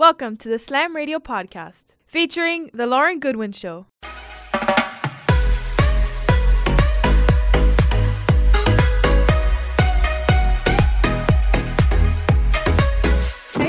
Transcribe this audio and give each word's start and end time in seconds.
Welcome 0.00 0.38
to 0.38 0.48
the 0.48 0.58
Slam 0.58 0.96
Radio 0.96 1.18
Podcast, 1.18 1.94
featuring 2.06 2.70
The 2.72 2.86
Lauren 2.86 3.20
Goodwin 3.20 3.52
Show. 3.52 3.84
Hey 4.02 4.08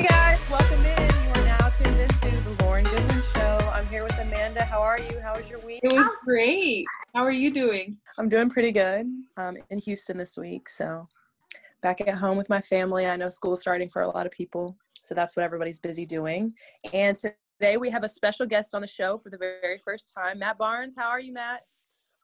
guys, 0.07 0.39
welcome 0.49 0.86
in. 0.86 1.09
You 1.09 1.31
are 1.36 1.44
now 1.44 1.67
tuned 1.67 1.99
into 1.99 2.29
the 2.29 2.63
Lauren 2.63 2.86
Goodwin 2.86 3.22
Show. 3.34 3.58
I'm 3.74 3.86
here 3.88 4.04
with 4.04 4.18
Amanda. 4.18 4.63
How 4.63 4.82
are 4.82 5.02
you? 5.02 5.20
How 5.20 5.36
was 5.36 5.50
your 5.50 5.60
week? 5.60 5.82
It 5.84 5.92
was 5.92 6.08
great. 6.24 6.86
How 7.13 7.26
are 7.26 7.32
you 7.32 7.52
doing? 7.52 7.98
I'm 8.18 8.29
doing 8.29 8.50
pretty 8.50 8.72
good. 8.72 9.06
I'm 9.36 9.58
in 9.70 9.79
Houston 9.79 10.18
this 10.18 10.38
week, 10.38 10.70
so 10.70 11.10
back 11.82 12.00
at 12.00 12.16
home 12.16 12.38
with 12.38 12.48
my 12.48 12.62
family. 12.62 13.06
I 13.06 13.18
know 13.18 13.28
school's 13.28 13.60
starting 13.60 13.90
for 13.90 14.02
a 14.02 14.08
lot 14.08 14.26
of 14.26 14.32
people, 14.32 14.78
so 15.02 15.15
that's 15.15 15.36
what 15.36 15.44
everybody's 15.44 15.79
busy 15.79 16.05
doing. 16.05 16.54
And 16.94 17.16
today 17.16 17.77
we 17.77 17.90
have 17.90 18.04
a 18.04 18.09
special 18.09 18.45
guest 18.45 18.73
on 18.73 18.81
the 18.81 18.88
show 18.88 19.17
for 19.17 19.30
the 19.30 19.38
very 19.38 19.80
first 19.84 20.13
time, 20.16 20.39
Matt 20.39 20.58
Barnes. 20.58 20.95
How 20.98 21.09
are 21.09 21.20
you, 21.20 21.34
Matt? 21.34 21.62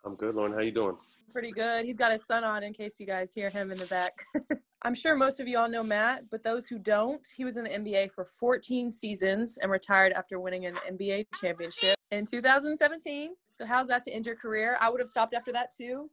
I'm 0.06 0.16
good, 0.16 0.36
Lauren. 0.36 0.54
How 0.54 0.60
are 0.60 0.64
you 0.64 0.72
doing? 0.72 0.98
Pretty 1.32 1.52
good. 1.52 1.86
He's 1.86 1.98
got 1.98 2.12
his 2.12 2.26
son 2.26 2.44
on 2.44 2.64
in 2.64 2.74
case 2.74 3.00
you 3.00 3.06
guys 3.06 3.34
hear 3.34 3.50
him 3.50 3.72
in 3.72 3.78
the 3.78 3.86
back. 3.88 4.14
I'm 4.84 4.96
sure 4.96 5.16
most 5.16 5.40
of 5.40 5.48
you 5.48 5.58
all 5.58 5.68
know 5.68 5.84
Matt, 5.84 6.30
but 6.30 6.44
those 6.44 6.68
who 6.68 6.78
don't, 6.78 7.26
he 7.36 7.44
was 7.44 7.58
in 7.58 7.64
the 7.64 7.70
NBA 7.72 8.12
for 8.12 8.26
14 8.26 8.92
seasons 8.92 9.58
and 9.58 9.72
retired 9.72 10.14
after 10.14 10.40
winning 10.40 10.66
an 10.66 10.76
NBA 10.90 11.26
championship 11.42 11.96
in 12.12 12.26
2017. 12.26 13.32
So, 13.50 13.66
how's 13.66 13.88
that 13.88 14.04
to 14.04 14.12
end 14.12 14.28
your 14.28 14.36
career? 14.36 14.78
I 14.80 14.90
would 14.90 15.02
have 15.02 15.10
stopped 15.10 15.34
after 15.34 15.52
that 15.52 15.72
too. 15.76 16.10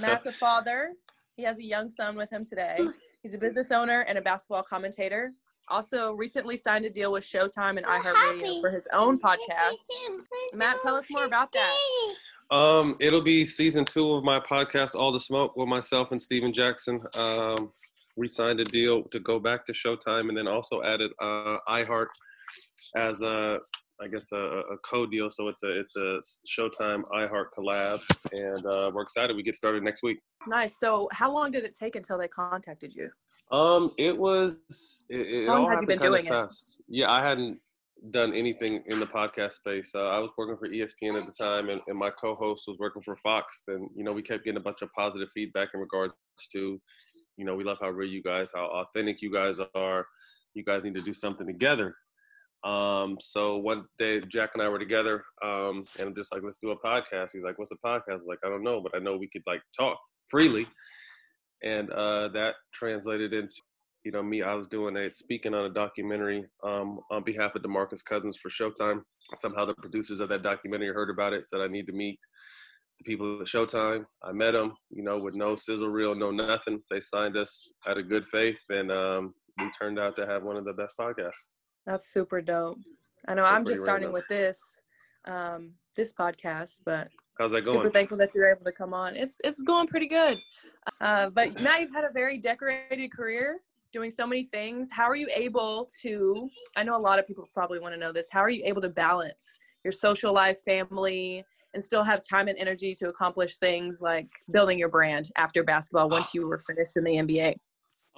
Matt's 0.00 0.26
a 0.26 0.32
father. 0.44 0.94
He 1.36 1.42
has 1.44 1.58
a 1.58 1.64
young 1.64 1.90
son 1.90 2.16
with 2.16 2.30
him 2.30 2.44
today. 2.44 2.78
He's 3.22 3.34
a 3.34 3.38
business 3.38 3.70
owner 3.70 4.00
and 4.08 4.18
a 4.18 4.22
basketball 4.22 4.62
commentator. 4.62 5.30
Also, 5.70 6.12
recently 6.12 6.56
signed 6.56 6.84
a 6.84 6.90
deal 6.90 7.12
with 7.12 7.24
Showtime 7.24 7.76
and 7.76 7.84
iHeartRadio 7.86 8.60
for 8.60 8.70
his 8.70 8.86
own 8.92 9.18
podcast. 9.18 9.86
Matt, 10.54 10.76
tell 10.82 10.94
us 10.94 11.06
more 11.10 11.26
about 11.26 11.52
that. 11.52 11.74
Um, 12.50 12.96
it'll 12.98 13.20
be 13.20 13.44
season 13.44 13.84
two 13.84 14.14
of 14.14 14.24
my 14.24 14.40
podcast, 14.40 14.94
All 14.94 15.12
the 15.12 15.20
Smoke, 15.20 15.56
with 15.56 15.68
myself 15.68 16.12
and 16.12 16.20
Stephen 16.20 16.52
Jackson. 16.52 17.00
Um, 17.18 17.70
we 18.16 18.26
signed 18.26 18.60
a 18.60 18.64
deal 18.64 19.02
to 19.04 19.20
go 19.20 19.38
back 19.38 19.66
to 19.66 19.72
Showtime, 19.72 20.28
and 20.28 20.36
then 20.36 20.48
also 20.48 20.82
added 20.82 21.10
uh, 21.20 21.58
iHeart 21.68 22.06
as 22.96 23.20
a, 23.20 23.58
I 24.00 24.08
guess, 24.08 24.32
a, 24.32 24.36
a 24.36 24.78
co-deal. 24.78 25.30
So 25.30 25.48
it's 25.48 25.62
a 25.62 25.78
it's 25.78 25.96
a 25.96 26.20
Showtime 26.48 27.02
iHeart 27.14 27.46
collab, 27.56 28.02
and 28.32 28.66
uh, 28.66 28.90
we're 28.94 29.02
excited. 29.02 29.36
We 29.36 29.42
get 29.42 29.54
started 29.54 29.82
next 29.82 30.02
week. 30.02 30.18
Nice. 30.46 30.78
So, 30.80 31.08
how 31.12 31.32
long 31.32 31.50
did 31.50 31.64
it 31.64 31.76
take 31.76 31.96
until 31.96 32.16
they 32.16 32.28
contacted 32.28 32.94
you? 32.94 33.10
Um, 33.50 33.92
it 33.98 34.16
was. 34.16 35.04
It, 35.08 35.20
it 35.20 35.46
How 35.46 35.54
long 35.54 35.64
all 35.64 35.70
had 35.70 35.80
you 35.80 35.86
been 35.86 35.98
doing 35.98 36.26
it? 36.26 36.28
fast. 36.28 36.82
Yeah, 36.88 37.10
I 37.10 37.26
hadn't 37.26 37.58
done 38.10 38.32
anything 38.32 38.82
in 38.86 39.00
the 39.00 39.06
podcast 39.06 39.52
space. 39.52 39.92
Uh, 39.94 40.08
I 40.08 40.18
was 40.18 40.30
working 40.36 40.56
for 40.56 40.68
ESPN 40.68 41.20
at 41.20 41.26
the 41.26 41.32
time, 41.32 41.68
and, 41.68 41.80
and 41.88 41.98
my 41.98 42.10
co-host 42.10 42.64
was 42.68 42.76
working 42.78 43.02
for 43.02 43.16
Fox. 43.16 43.62
And 43.68 43.88
you 43.94 44.04
know, 44.04 44.12
we 44.12 44.22
kept 44.22 44.44
getting 44.44 44.58
a 44.58 44.62
bunch 44.62 44.82
of 44.82 44.92
positive 44.92 45.28
feedback 45.34 45.70
in 45.74 45.80
regards 45.80 46.14
to, 46.52 46.80
you 47.36 47.44
know, 47.44 47.54
we 47.54 47.64
love 47.64 47.78
how 47.80 47.90
real 47.90 48.08
you 48.08 48.22
guys, 48.22 48.50
how 48.54 48.66
authentic 48.66 49.22
you 49.22 49.32
guys 49.32 49.58
are. 49.74 50.06
You 50.54 50.64
guys 50.64 50.84
need 50.84 50.94
to 50.94 51.02
do 51.02 51.12
something 51.12 51.46
together. 51.46 51.94
Um, 52.64 53.18
so 53.20 53.56
one 53.56 53.84
day 53.98 54.20
Jack 54.20 54.50
and 54.54 54.62
I 54.62 54.68
were 54.68 54.78
together, 54.78 55.24
um, 55.44 55.84
and 55.98 56.08
I'm 56.08 56.14
just 56.14 56.32
like, 56.32 56.42
let's 56.42 56.58
do 56.58 56.70
a 56.70 56.78
podcast. 56.78 57.30
He's 57.32 57.44
like, 57.44 57.58
what's 57.58 57.72
a 57.72 57.86
podcast? 57.86 58.10
I 58.10 58.14
was 58.14 58.26
like, 58.26 58.40
I 58.44 58.48
don't 58.48 58.64
know, 58.64 58.80
but 58.80 58.94
I 58.94 58.98
know 58.98 59.16
we 59.16 59.28
could 59.28 59.42
like 59.46 59.62
talk 59.78 59.98
freely. 60.28 60.66
And 61.62 61.90
uh, 61.90 62.28
that 62.28 62.54
translated 62.72 63.32
into, 63.32 63.54
you 64.04 64.12
know, 64.12 64.22
me, 64.22 64.42
I 64.42 64.54
was 64.54 64.66
doing 64.66 64.96
a 64.96 65.10
speaking 65.10 65.54
on 65.54 65.64
a 65.64 65.70
documentary 65.70 66.44
um, 66.64 67.00
on 67.10 67.24
behalf 67.24 67.54
of 67.54 67.62
DeMarcus 67.62 68.04
Cousins 68.04 68.38
for 68.38 68.48
Showtime. 68.48 69.02
Somehow 69.34 69.64
the 69.64 69.74
producers 69.74 70.20
of 70.20 70.28
that 70.28 70.42
documentary 70.42 70.88
heard 70.88 71.10
about 71.10 71.32
it, 71.32 71.46
said 71.46 71.60
I 71.60 71.66
need 71.66 71.86
to 71.86 71.92
meet 71.92 72.18
the 72.98 73.04
people 73.04 73.40
at 73.40 73.46
Showtime. 73.46 74.04
I 74.22 74.32
met 74.32 74.52
them, 74.52 74.74
you 74.90 75.02
know, 75.02 75.18
with 75.18 75.34
no 75.34 75.56
sizzle 75.56 75.88
reel, 75.88 76.14
no 76.14 76.30
nothing. 76.30 76.80
They 76.90 77.00
signed 77.00 77.36
us 77.36 77.72
out 77.86 77.98
of 77.98 78.08
good 78.08 78.26
faith, 78.28 78.58
and 78.70 78.90
um, 78.92 79.34
we 79.58 79.70
turned 79.78 79.98
out 79.98 80.16
to 80.16 80.26
have 80.26 80.44
one 80.44 80.56
of 80.56 80.64
the 80.64 80.72
best 80.72 80.94
podcasts. 80.98 81.50
That's 81.86 82.12
super 82.12 82.40
dope. 82.40 82.78
I 83.26 83.34
know 83.34 83.44
I'm 83.44 83.64
just 83.64 83.82
starting 83.82 84.08
random. 84.08 84.12
with 84.12 84.28
this 84.28 84.60
um 85.26 85.72
this 85.98 86.12
podcast, 86.12 86.80
but 86.86 87.10
How's 87.38 87.50
that 87.50 87.64
going? 87.64 87.76
super 87.76 87.90
thankful 87.90 88.16
that 88.16 88.34
you're 88.34 88.50
able 88.50 88.64
to 88.64 88.72
come 88.72 88.94
on. 88.94 89.16
It's 89.16 89.38
it's 89.44 89.60
going 89.60 89.86
pretty 89.86 90.06
good. 90.06 90.38
Uh, 91.02 91.28
but 91.28 91.60
now 91.60 91.76
you've 91.76 91.92
had 91.92 92.04
a 92.04 92.12
very 92.12 92.38
decorated 92.38 93.12
career 93.12 93.58
doing 93.92 94.08
so 94.08 94.26
many 94.26 94.44
things. 94.44 94.90
How 94.90 95.04
are 95.04 95.16
you 95.16 95.28
able 95.34 95.88
to 96.00 96.48
I 96.76 96.84
know 96.84 96.96
a 96.96 97.04
lot 97.10 97.18
of 97.18 97.26
people 97.26 97.46
probably 97.52 97.80
want 97.80 97.94
to 97.94 98.00
know 98.00 98.12
this. 98.12 98.28
How 98.30 98.40
are 98.40 98.48
you 98.48 98.62
able 98.64 98.80
to 98.80 98.88
balance 98.88 99.58
your 99.84 99.92
social 99.92 100.32
life, 100.32 100.60
family, 100.62 101.44
and 101.74 101.84
still 101.84 102.04
have 102.04 102.20
time 102.26 102.48
and 102.48 102.56
energy 102.58 102.94
to 102.94 103.08
accomplish 103.08 103.56
things 103.58 104.00
like 104.00 104.30
building 104.50 104.78
your 104.78 104.88
brand 104.88 105.30
after 105.36 105.62
basketball 105.62 106.08
once 106.08 106.32
you 106.32 106.46
were 106.46 106.60
finished 106.60 106.96
in 106.96 107.04
the 107.04 107.16
NBA? 107.16 107.54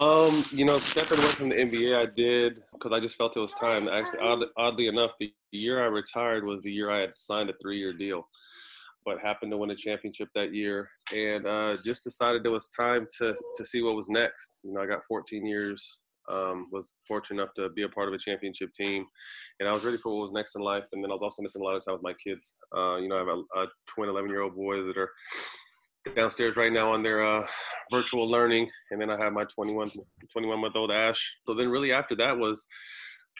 Um, 0.00 0.42
you 0.50 0.64
know, 0.64 0.78
stepping 0.78 1.18
away 1.18 1.28
from 1.28 1.48
the 1.50 1.56
NBA, 1.56 1.94
I 1.94 2.06
did 2.06 2.60
because 2.72 2.90
I 2.90 3.00
just 3.00 3.16
felt 3.16 3.36
it 3.36 3.40
was 3.40 3.52
time. 3.52 3.86
Actually, 3.86 4.20
odd, 4.20 4.44
oddly 4.56 4.86
enough, 4.86 5.12
the 5.20 5.30
year 5.52 5.82
I 5.82 5.88
retired 5.88 6.42
was 6.42 6.62
the 6.62 6.72
year 6.72 6.90
I 6.90 7.00
had 7.00 7.18
signed 7.18 7.50
a 7.50 7.54
three-year 7.60 7.92
deal, 7.92 8.26
but 9.04 9.20
happened 9.20 9.52
to 9.52 9.58
win 9.58 9.72
a 9.72 9.76
championship 9.76 10.30
that 10.34 10.54
year, 10.54 10.88
and 11.14 11.46
uh, 11.46 11.76
just 11.84 12.02
decided 12.02 12.46
it 12.46 12.50
was 12.50 12.68
time 12.68 13.06
to 13.18 13.34
to 13.56 13.64
see 13.64 13.82
what 13.82 13.94
was 13.94 14.08
next. 14.08 14.60
You 14.64 14.72
know, 14.72 14.80
I 14.80 14.86
got 14.86 15.00
14 15.06 15.44
years. 15.44 16.00
Um, 16.30 16.68
was 16.70 16.92
fortunate 17.08 17.42
enough 17.42 17.54
to 17.54 17.70
be 17.70 17.82
a 17.82 17.88
part 17.88 18.06
of 18.06 18.14
a 18.14 18.18
championship 18.18 18.72
team, 18.72 19.04
and 19.58 19.68
I 19.68 19.72
was 19.72 19.84
ready 19.84 19.96
for 19.96 20.12
what 20.12 20.22
was 20.22 20.32
next 20.32 20.54
in 20.54 20.62
life. 20.62 20.84
And 20.92 21.02
then 21.02 21.10
I 21.10 21.14
was 21.14 21.22
also 21.22 21.42
missing 21.42 21.60
a 21.60 21.64
lot 21.64 21.74
of 21.74 21.84
time 21.84 21.94
with 21.94 22.04
my 22.04 22.14
kids. 22.24 22.56
Uh, 22.74 22.96
you 22.98 23.08
know, 23.08 23.16
I 23.16 23.18
have 23.18 23.28
a, 23.28 23.60
a 23.60 23.66
twin 23.88 24.08
11-year-old 24.08 24.54
boys 24.54 24.86
that 24.86 24.96
are 24.96 25.10
downstairs 26.14 26.56
right 26.56 26.72
now 26.72 26.92
on 26.92 27.02
their 27.02 27.24
uh, 27.24 27.46
virtual 27.90 28.28
learning 28.28 28.70
and 28.90 29.00
then 29.00 29.10
i 29.10 29.16
have 29.16 29.32
my 29.32 29.44
21 29.44 29.90
21 30.32 30.60
month 30.60 30.76
old 30.76 30.90
ash. 30.90 31.32
So 31.46 31.54
then 31.54 31.68
really 31.68 31.92
after 31.92 32.16
that 32.16 32.36
was 32.36 32.66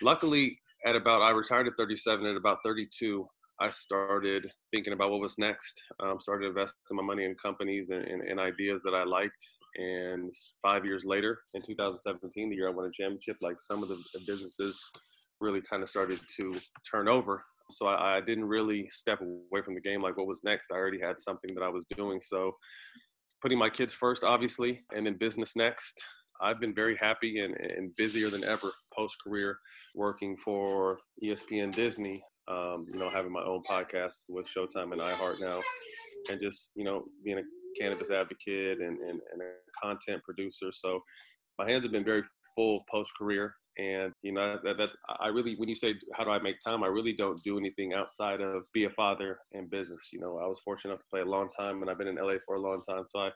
luckily 0.03 0.59
at 0.87 0.97
about 0.97 1.23
i 1.23 1.31
retired 1.31 1.67
at 1.67 1.75
37 1.77 2.27
at 2.27 2.37
about 2.37 2.59
32 2.65 3.27
i 3.61 3.71
started 3.71 4.51
thinking 4.75 4.93
about 4.93 5.11
what 5.11 5.21
was 5.21 5.37
next. 5.39 5.83
Um, 6.01 6.19
started 6.21 6.49
investing 6.49 6.79
my 6.93 7.03
money 7.03 7.25
in 7.25 7.35
companies 7.43 7.89
and, 7.91 8.05
and, 8.05 8.23
and 8.23 8.41
ideas 8.41 8.81
that 8.85 8.95
i 8.95 9.05
liked. 9.05 9.33
And 9.77 10.33
five 10.63 10.85
years 10.85 11.05
later 11.05 11.39
in 11.55 11.63
2017 11.63 12.51
the 12.51 12.57
year 12.57 12.69
i 12.69 12.73
won 12.73 12.87
a 12.87 12.91
championship 12.91 13.37
like 13.41 13.59
some 13.59 13.83
of 13.83 13.89
the 13.89 13.99
businesses 14.27 14.91
really 15.41 15.63
kind 15.63 15.83
of 15.83 15.89
started 15.89 16.21
to 16.37 16.55
turn 16.91 17.09
over 17.09 17.45
so 17.71 17.87
I, 17.87 18.17
I 18.17 18.21
didn't 18.21 18.45
really 18.45 18.89
step 18.89 19.21
away 19.21 19.63
from 19.65 19.75
the 19.75 19.81
game 19.81 20.03
like 20.03 20.17
what 20.17 20.27
was 20.27 20.43
next? 20.45 20.69
I 20.73 20.77
already 20.77 21.01
had 21.01 21.19
something 21.19 21.55
that 21.55 21.63
i 21.63 21.69
was 21.69 21.85
doing 21.97 22.21
so 22.21 22.53
putting 23.43 23.59
my 23.59 23.71
kids 23.71 23.93
first 23.95 24.25
obviously 24.25 24.83
and 24.95 25.07
then 25.07 25.17
business 25.19 25.57
next. 25.57 26.03
I've 26.43 26.59
been 26.59 26.75
very 26.75 26.97
happy 26.97 27.41
and, 27.41 27.55
and 27.55 27.95
busier 27.97 28.31
than 28.31 28.45
ever 28.45 28.69
post 28.97 29.17
career 29.23 29.59
working 29.95 30.37
for 30.37 30.99
espn 31.23 31.75
disney 31.75 32.23
um, 32.49 32.87
you 32.93 32.99
know 32.99 33.11
having 33.11 33.33
my 33.33 33.43
own 33.43 33.63
podcast 33.71 34.25
with 34.29 34.49
showtime 34.49 34.93
and 34.93 35.01
iheart 35.01 35.41
now 35.41 35.61
and 36.31 36.41
just 36.41 36.73
you 36.75 36.85
know 36.85 37.05
being 37.25 37.39
a 37.39 37.43
cannabis 37.79 38.11
advocate 38.11 38.81
and, 38.81 38.99
and, 38.99 39.21
and 39.33 39.43
a 39.43 39.53
content 39.83 40.23
producer. 40.23 40.71
So 40.73 41.01
my 41.59 41.69
hands 41.69 41.85
have 41.85 41.93
been 41.93 42.05
very 42.05 42.23
full 42.55 42.85
post 42.91 43.13
career 43.17 43.55
and 43.81 44.13
you 44.23 44.33
know 44.33 44.59
that, 44.63 44.77
that's 44.77 44.95
i 45.21 45.29
really 45.29 45.55
when 45.57 45.69
you 45.69 45.75
say 45.75 45.95
how 46.15 46.25
do 46.25 46.31
i 46.31 46.39
make 46.39 46.57
time 46.61 46.85
i 46.85 46.87
really 46.87 47.13
don't 47.13 47.43
do 47.43 47.59
anything 47.59 47.95
outside 47.95 48.41
of 48.41 48.63
be 48.75 48.85
a 48.85 48.91
father 48.91 49.39
and 49.55 49.71
business 49.71 50.09
you 50.13 50.21
know 50.21 50.39
i 50.39 50.47
was 50.47 50.61
fortunate 50.65 50.93
enough 50.93 51.01
to 51.01 51.09
play 51.11 51.21
a 51.21 51.25
long 51.25 51.49
time 51.49 51.81
and 51.81 51.91
i've 51.91 51.99
been 51.99 52.09
in 52.09 52.17
la 52.17 52.35
for 52.47 52.57
a 52.57 52.61
long 52.61 52.81
time 52.89 53.05
so 53.09 53.21
i 53.21 53.31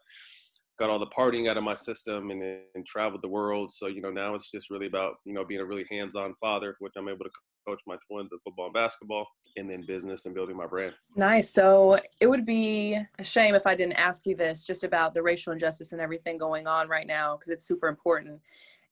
got 0.78 0.90
all 0.90 0.98
the 0.98 1.06
partying 1.06 1.48
out 1.48 1.56
of 1.56 1.62
my 1.62 1.74
system 1.74 2.30
and, 2.30 2.42
and 2.74 2.86
traveled 2.86 3.22
the 3.22 3.28
world 3.28 3.70
so 3.72 3.86
you 3.86 4.02
know 4.02 4.10
now 4.10 4.34
it's 4.34 4.50
just 4.50 4.70
really 4.70 4.86
about 4.86 5.14
you 5.24 5.32
know 5.32 5.44
being 5.44 5.60
a 5.60 5.64
really 5.64 5.86
hands-on 5.90 6.34
father 6.40 6.76
which 6.80 6.92
i'm 6.96 7.08
able 7.08 7.24
to 7.24 7.30
coach 7.66 7.80
my 7.86 7.96
twins 8.10 8.28
in 8.30 8.38
football 8.44 8.66
and 8.66 8.74
basketball 8.74 9.26
and 9.56 9.70
then 9.70 9.84
business 9.86 10.26
and 10.26 10.34
building 10.34 10.56
my 10.56 10.66
brand 10.66 10.92
Nice. 11.16 11.50
So 11.50 11.96
it 12.20 12.26
would 12.26 12.44
be 12.44 12.98
a 13.18 13.24
shame 13.24 13.54
if 13.54 13.66
I 13.66 13.76
didn't 13.76 13.94
ask 13.94 14.26
you 14.26 14.34
this 14.34 14.64
just 14.64 14.82
about 14.82 15.14
the 15.14 15.22
racial 15.22 15.52
injustice 15.52 15.92
and 15.92 16.00
everything 16.00 16.38
going 16.38 16.66
on 16.66 16.88
right 16.88 17.06
now 17.06 17.36
because 17.36 17.50
it's 17.50 17.64
super 17.64 17.86
important. 17.86 18.40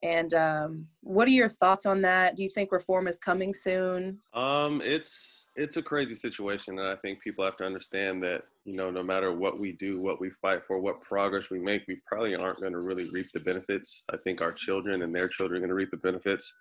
And 0.03 0.35
um, 0.35 0.87
what 1.03 1.29
are 1.29 1.33
your 1.33 1.49
thoughts 1.49 1.87
on 1.87 2.03
that? 2.03 2.37
Do 2.37 2.43
you 2.43 2.49
think 2.49 2.73
reform 2.73 3.07
is 3.07 3.21
coming 3.21 3.55
soon? 3.55 4.19
Um, 4.35 4.83
it's 4.85 5.49
it's 5.55 5.77
a 5.77 5.83
crazy 5.83 6.17
situation, 6.17 6.79
and 6.79 6.89
I 6.89 6.97
think 6.97 7.21
people 7.21 7.45
have 7.45 7.57
to 7.59 7.65
understand 7.65 8.23
that 8.25 8.43
you 8.65 8.77
know 8.77 8.91
no 8.91 9.05
matter 9.05 9.33
what 9.33 9.61
we 9.61 9.73
do, 9.73 10.01
what 10.01 10.21
we 10.21 10.31
fight 10.31 10.63
for, 10.67 10.81
what 10.81 11.01
progress 11.01 11.51
we 11.51 11.61
make, 11.61 11.83
we 11.87 12.01
probably 12.07 12.35
aren't 12.35 12.61
going 12.61 12.73
to 12.73 12.81
really 12.81 13.09
reap 13.11 13.27
the 13.33 13.41
benefits. 13.41 14.05
I 14.13 14.17
think 14.17 14.41
our 14.41 14.53
children 14.53 15.03
and 15.03 15.15
their 15.15 15.29
children 15.29 15.59
are 15.59 15.61
going 15.61 15.69
to 15.69 15.75
reap 15.75 15.91
the 15.91 15.99
benefits, 15.99 16.53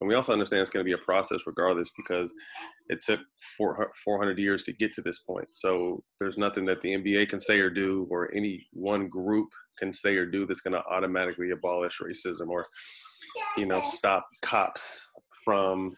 and 0.00 0.08
we 0.08 0.14
also 0.14 0.32
understand 0.32 0.62
it's 0.62 0.70
going 0.70 0.84
to 0.84 0.88
be 0.88 1.00
a 1.00 1.04
process 1.04 1.42
regardless 1.46 1.90
because 1.96 2.32
it 2.88 3.00
took 3.02 3.20
four, 3.56 3.90
400 4.04 4.38
years 4.38 4.62
to 4.62 4.72
get 4.72 4.92
to 4.94 5.02
this 5.02 5.18
point. 5.18 5.48
So 5.50 6.02
there's 6.18 6.38
nothing 6.38 6.64
that 6.66 6.80
the 6.80 6.90
NBA 6.90 7.28
can 7.28 7.40
say 7.40 7.60
or 7.60 7.70
do, 7.70 8.06
or 8.10 8.32
any 8.34 8.66
one 8.72 9.08
group 9.08 9.48
can 9.78 9.92
say 9.92 10.16
or 10.16 10.26
do 10.26 10.46
that's 10.46 10.60
going 10.60 10.74
to 10.74 10.82
automatically 10.90 11.50
abolish 11.50 12.00
racism 12.00 12.48
or 12.48 12.66
you 13.56 13.66
know 13.66 13.80
stop 13.82 14.26
cops 14.42 15.10
from 15.44 15.94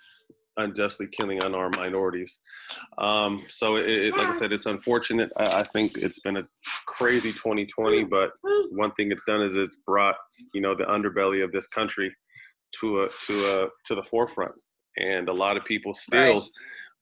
unjustly 0.57 1.07
killing 1.09 1.43
unarmed 1.45 1.77
minorities. 1.77 2.41
Um, 2.99 3.37
so, 3.37 3.77
it, 3.77 3.89
it, 3.89 4.17
like 4.17 4.29
I 4.29 4.33
said, 4.33 4.53
it's 4.53 4.67
unfortunate. 4.67 5.31
I, 5.37 5.61
I, 5.61 5.63
think 5.63 5.93
it's 5.97 6.21
been 6.21 6.37
a 6.37 6.43
crazy 6.87 7.33
2020, 7.33 8.05
but 8.05 8.31
one 8.71 8.93
thing 8.93 9.11
it's 9.11 9.25
done 9.25 9.43
is 9.43 9.57
it's 9.57 9.77
brought 9.87 10.17
you 10.55 10.61
know 10.61 10.75
the 10.75 10.85
underbelly 10.85 11.43
of 11.45 11.53
this 11.53 11.67
country 11.67 12.15
to 12.81 13.03
a 13.03 13.09
to 13.27 13.33
a 13.33 13.69
to 13.87 13.95
the 13.95 14.03
forefront, 14.03 14.55
and 14.97 15.29
a 15.29 15.33
lot 15.33 15.57
of 15.57 15.65
people 15.65 15.95
still. 15.95 16.35
Right. 16.35 16.43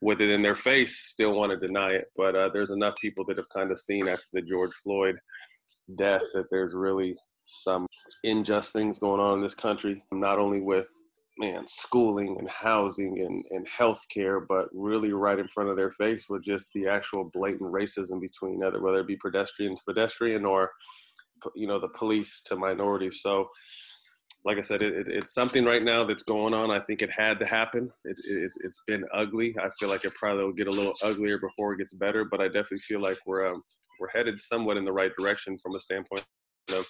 With 0.00 0.20
it 0.20 0.30
in 0.30 0.42
their 0.42 0.54
face, 0.54 0.96
still 0.96 1.32
want 1.34 1.50
to 1.50 1.66
deny 1.66 1.90
it. 1.90 2.04
But 2.16 2.36
uh, 2.36 2.50
there's 2.52 2.70
enough 2.70 2.94
people 3.00 3.25
that 3.25 3.36
have 3.36 3.48
kind 3.52 3.72
of 3.72 3.80
seen 3.80 4.06
after 4.06 4.28
the 4.32 4.42
George 4.42 4.70
Floyd 4.84 5.16
death 5.96 6.22
that 6.34 6.46
there's 6.50 6.74
really 6.74 7.16
some 7.44 7.86
unjust 8.24 8.72
things 8.72 8.98
going 8.98 9.20
on 9.20 9.34
in 9.34 9.42
this 9.42 9.54
country, 9.54 10.02
not 10.12 10.38
only 10.38 10.60
with 10.60 10.88
man 11.38 11.66
schooling 11.66 12.36
and 12.38 12.50
housing 12.50 13.20
and, 13.22 13.44
and 13.50 13.66
health 13.68 14.04
care 14.12 14.40
but 14.40 14.66
really 14.72 15.12
right 15.12 15.38
in 15.38 15.46
front 15.48 15.70
of 15.70 15.76
their 15.76 15.92
face 15.92 16.26
with 16.28 16.42
just 16.42 16.68
the 16.74 16.88
actual 16.88 17.30
blatant 17.32 17.72
racism 17.72 18.20
between 18.20 18.64
other 18.64 18.82
whether 18.82 18.98
it 18.98 19.06
be 19.06 19.16
pedestrian 19.16 19.76
to 19.76 19.82
pedestrian 19.86 20.44
or 20.44 20.72
you 21.54 21.66
know 21.66 21.78
the 21.78 21.88
police 21.88 22.40
to 22.46 22.56
minorities. 22.56 23.20
So 23.22 23.48
like 24.44 24.58
i 24.58 24.62
said 24.62 24.82
it, 24.82 24.94
it, 24.94 25.08
it's 25.08 25.34
something 25.34 25.64
right 25.64 25.82
now 25.82 26.04
that's 26.04 26.22
going 26.22 26.54
on. 26.54 26.70
I 26.70 26.80
think 26.80 27.02
it 27.02 27.10
had 27.10 27.38
to 27.40 27.46
happen. 27.46 27.90
It, 28.04 28.20
it's, 28.24 28.56
it's 28.62 28.80
been 28.86 29.04
ugly. 29.12 29.54
I 29.60 29.68
feel 29.78 29.88
like 29.88 30.04
it 30.04 30.14
probably 30.14 30.44
will 30.44 30.52
get 30.52 30.68
a 30.68 30.72
little 30.72 30.94
uglier 31.02 31.38
before 31.38 31.72
it 31.72 31.78
gets 31.78 31.94
better 31.94 32.24
but 32.24 32.40
i 32.40 32.46
definitely 32.46 32.78
feel 32.78 33.00
like 33.00 33.18
we're 33.26 33.46
um, 33.48 33.62
we're 34.00 34.08
headed 34.08 34.40
somewhat 34.40 34.76
in 34.76 34.84
the 34.84 34.92
right 34.92 35.12
direction 35.18 35.58
from 35.58 35.74
a 35.74 35.80
standpoint 35.80 36.24
of 36.72 36.86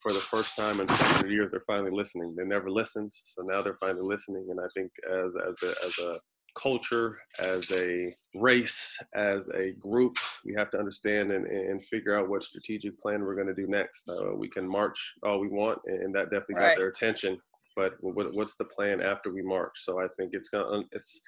for 0.00 0.12
the 0.12 0.20
first 0.20 0.54
time 0.54 0.80
in 0.80 0.86
100 0.86 1.30
years, 1.30 1.50
they're 1.50 1.64
finally 1.66 1.90
listening. 1.90 2.34
They 2.36 2.44
never 2.44 2.70
listened, 2.70 3.10
so 3.10 3.42
now 3.42 3.62
they're 3.62 3.78
finally 3.80 4.06
listening. 4.06 4.46
And 4.50 4.60
I 4.60 4.68
think 4.76 4.92
as 5.10 5.32
as 5.48 5.62
a, 5.62 5.74
as 5.86 5.98
a 5.98 6.18
culture, 6.54 7.18
as 7.38 7.70
a 7.72 8.14
race, 8.34 8.96
as 9.14 9.48
a 9.48 9.72
group, 9.80 10.18
we 10.44 10.54
have 10.54 10.70
to 10.70 10.78
understand 10.78 11.30
and, 11.30 11.46
and 11.46 11.84
figure 11.86 12.18
out 12.18 12.28
what 12.28 12.42
strategic 12.42 12.98
plan 12.98 13.22
we're 13.22 13.34
going 13.34 13.46
to 13.46 13.54
do 13.54 13.66
next. 13.66 14.08
Uh, 14.08 14.34
we 14.34 14.48
can 14.48 14.68
march 14.68 15.14
all 15.24 15.40
we 15.40 15.48
want, 15.48 15.78
and 15.86 16.14
that 16.14 16.30
definitely 16.30 16.56
right. 16.56 16.70
got 16.70 16.76
their 16.76 16.88
attention. 16.88 17.38
But 17.76 17.94
what's 18.00 18.56
the 18.56 18.64
plan 18.64 19.00
after 19.00 19.32
we 19.32 19.42
march? 19.42 19.72
So 19.76 20.00
I 20.00 20.06
think 20.16 20.30
it's 20.32 20.48
gonna 20.48 20.82
it's 20.92 21.20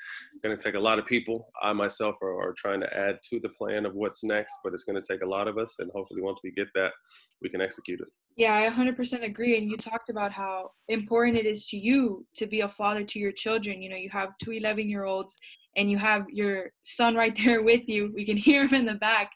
to 0.57 0.57
take 0.57 0.75
a 0.75 0.81
lot 0.81 0.99
of 0.99 1.07
people. 1.07 1.49
I 1.63 1.73
myself 1.73 2.17
are, 2.23 2.41
are 2.41 2.55
trying 2.57 2.81
to 2.81 2.97
add 2.97 3.19
to 3.31 3.41
the 3.41 3.49
plan 3.51 3.85
of 3.85 3.95
what's 3.95 4.23
next, 4.23 4.55
but 4.63 4.73
it's 4.73 4.85
to 4.85 5.03
take 5.03 5.23
a 5.23 5.29
lot 5.29 5.49
of 5.49 5.59
us. 5.59 5.77
And 5.79 5.91
hopefully, 5.95 6.23
once 6.23 6.41
we 6.45 6.53
get 6.53 6.69
that, 6.75 6.93
we 7.43 7.49
can 7.49 7.61
execute 7.61 8.01
it. 8.01 8.09
Yeah, 8.37 8.55
I 8.55 8.69
100% 8.69 9.25
agree. 9.25 9.57
And 9.57 9.69
you 9.69 9.79
talked 9.79 10.11
about 10.11 10.31
how 10.31 10.73
important 10.89 11.39
it 11.39 11.47
is 11.47 11.67
to 11.69 11.83
you 11.83 12.27
to 12.37 12.47
be 12.47 12.61
a 12.61 12.69
father 12.69 13.03
to 13.03 13.19
your 13.19 13.33
children. 13.33 13.81
You 13.81 13.89
know, 13.89 13.97
you 13.97 14.11
have 14.11 14.31
two 14.43 14.53
11 14.53 14.91
year 14.91 15.05
olds 15.05 15.37
and 15.77 15.91
you 15.91 15.97
have 15.97 16.27
your 16.29 16.71
son 16.83 17.15
right 17.15 17.37
there 17.45 17.63
with 17.63 17.89
you. 17.89 18.13
We 18.15 18.27
can 18.27 18.37
hear 18.37 18.67
him 18.67 18.75
in 18.75 18.85
the 18.85 18.95
back. 18.95 19.33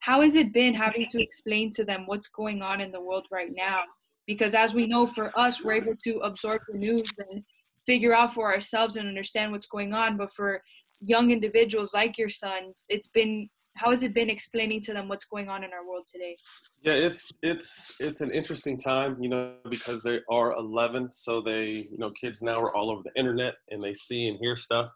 How 0.00 0.20
has 0.20 0.36
it 0.36 0.52
been 0.52 0.74
having 0.74 1.06
to 1.08 1.22
explain 1.22 1.70
to 1.72 1.84
them 1.84 2.04
what's 2.06 2.28
going 2.28 2.62
on 2.62 2.80
in 2.80 2.92
the 2.92 3.00
world 3.00 3.26
right 3.32 3.50
now? 3.52 3.80
Because 4.26 4.54
as 4.54 4.74
we 4.74 4.86
know, 4.86 5.06
for 5.06 5.36
us, 5.38 5.62
we're 5.62 5.74
able 5.74 5.94
to 6.04 6.18
absorb 6.18 6.60
the 6.68 6.78
news 6.78 7.08
and 7.30 7.42
figure 7.86 8.14
out 8.14 8.34
for 8.34 8.52
ourselves 8.52 8.96
and 8.96 9.08
understand 9.08 9.52
what's 9.52 9.66
going 9.66 9.94
on. 9.94 10.16
But 10.16 10.32
for 10.32 10.62
young 11.00 11.30
individuals 11.30 11.94
like 11.94 12.18
your 12.18 12.28
sons, 12.28 12.84
it's 12.88 13.08
been 13.08 13.48
how 13.76 13.90
has 13.90 14.02
it 14.02 14.14
been 14.14 14.30
explaining 14.30 14.80
to 14.80 14.94
them 14.94 15.08
what's 15.08 15.26
going 15.26 15.48
on 15.48 15.62
in 15.62 15.70
our 15.72 15.86
world 15.86 16.06
today? 16.10 16.36
Yeah, 16.82 16.94
it's 16.94 17.30
it's 17.42 17.96
it's 18.00 18.20
an 18.20 18.30
interesting 18.30 18.76
time, 18.76 19.16
you 19.20 19.28
know, 19.28 19.54
because 19.68 20.02
they 20.02 20.20
are 20.30 20.52
11, 20.52 21.08
so 21.08 21.40
they, 21.40 21.72
you 21.72 21.98
know, 21.98 22.10
kids 22.10 22.42
now 22.42 22.58
are 22.60 22.74
all 22.74 22.90
over 22.90 23.02
the 23.04 23.18
internet 23.20 23.54
and 23.70 23.80
they 23.80 23.94
see 23.94 24.28
and 24.28 24.38
hear 24.40 24.56
stuff. 24.56 24.90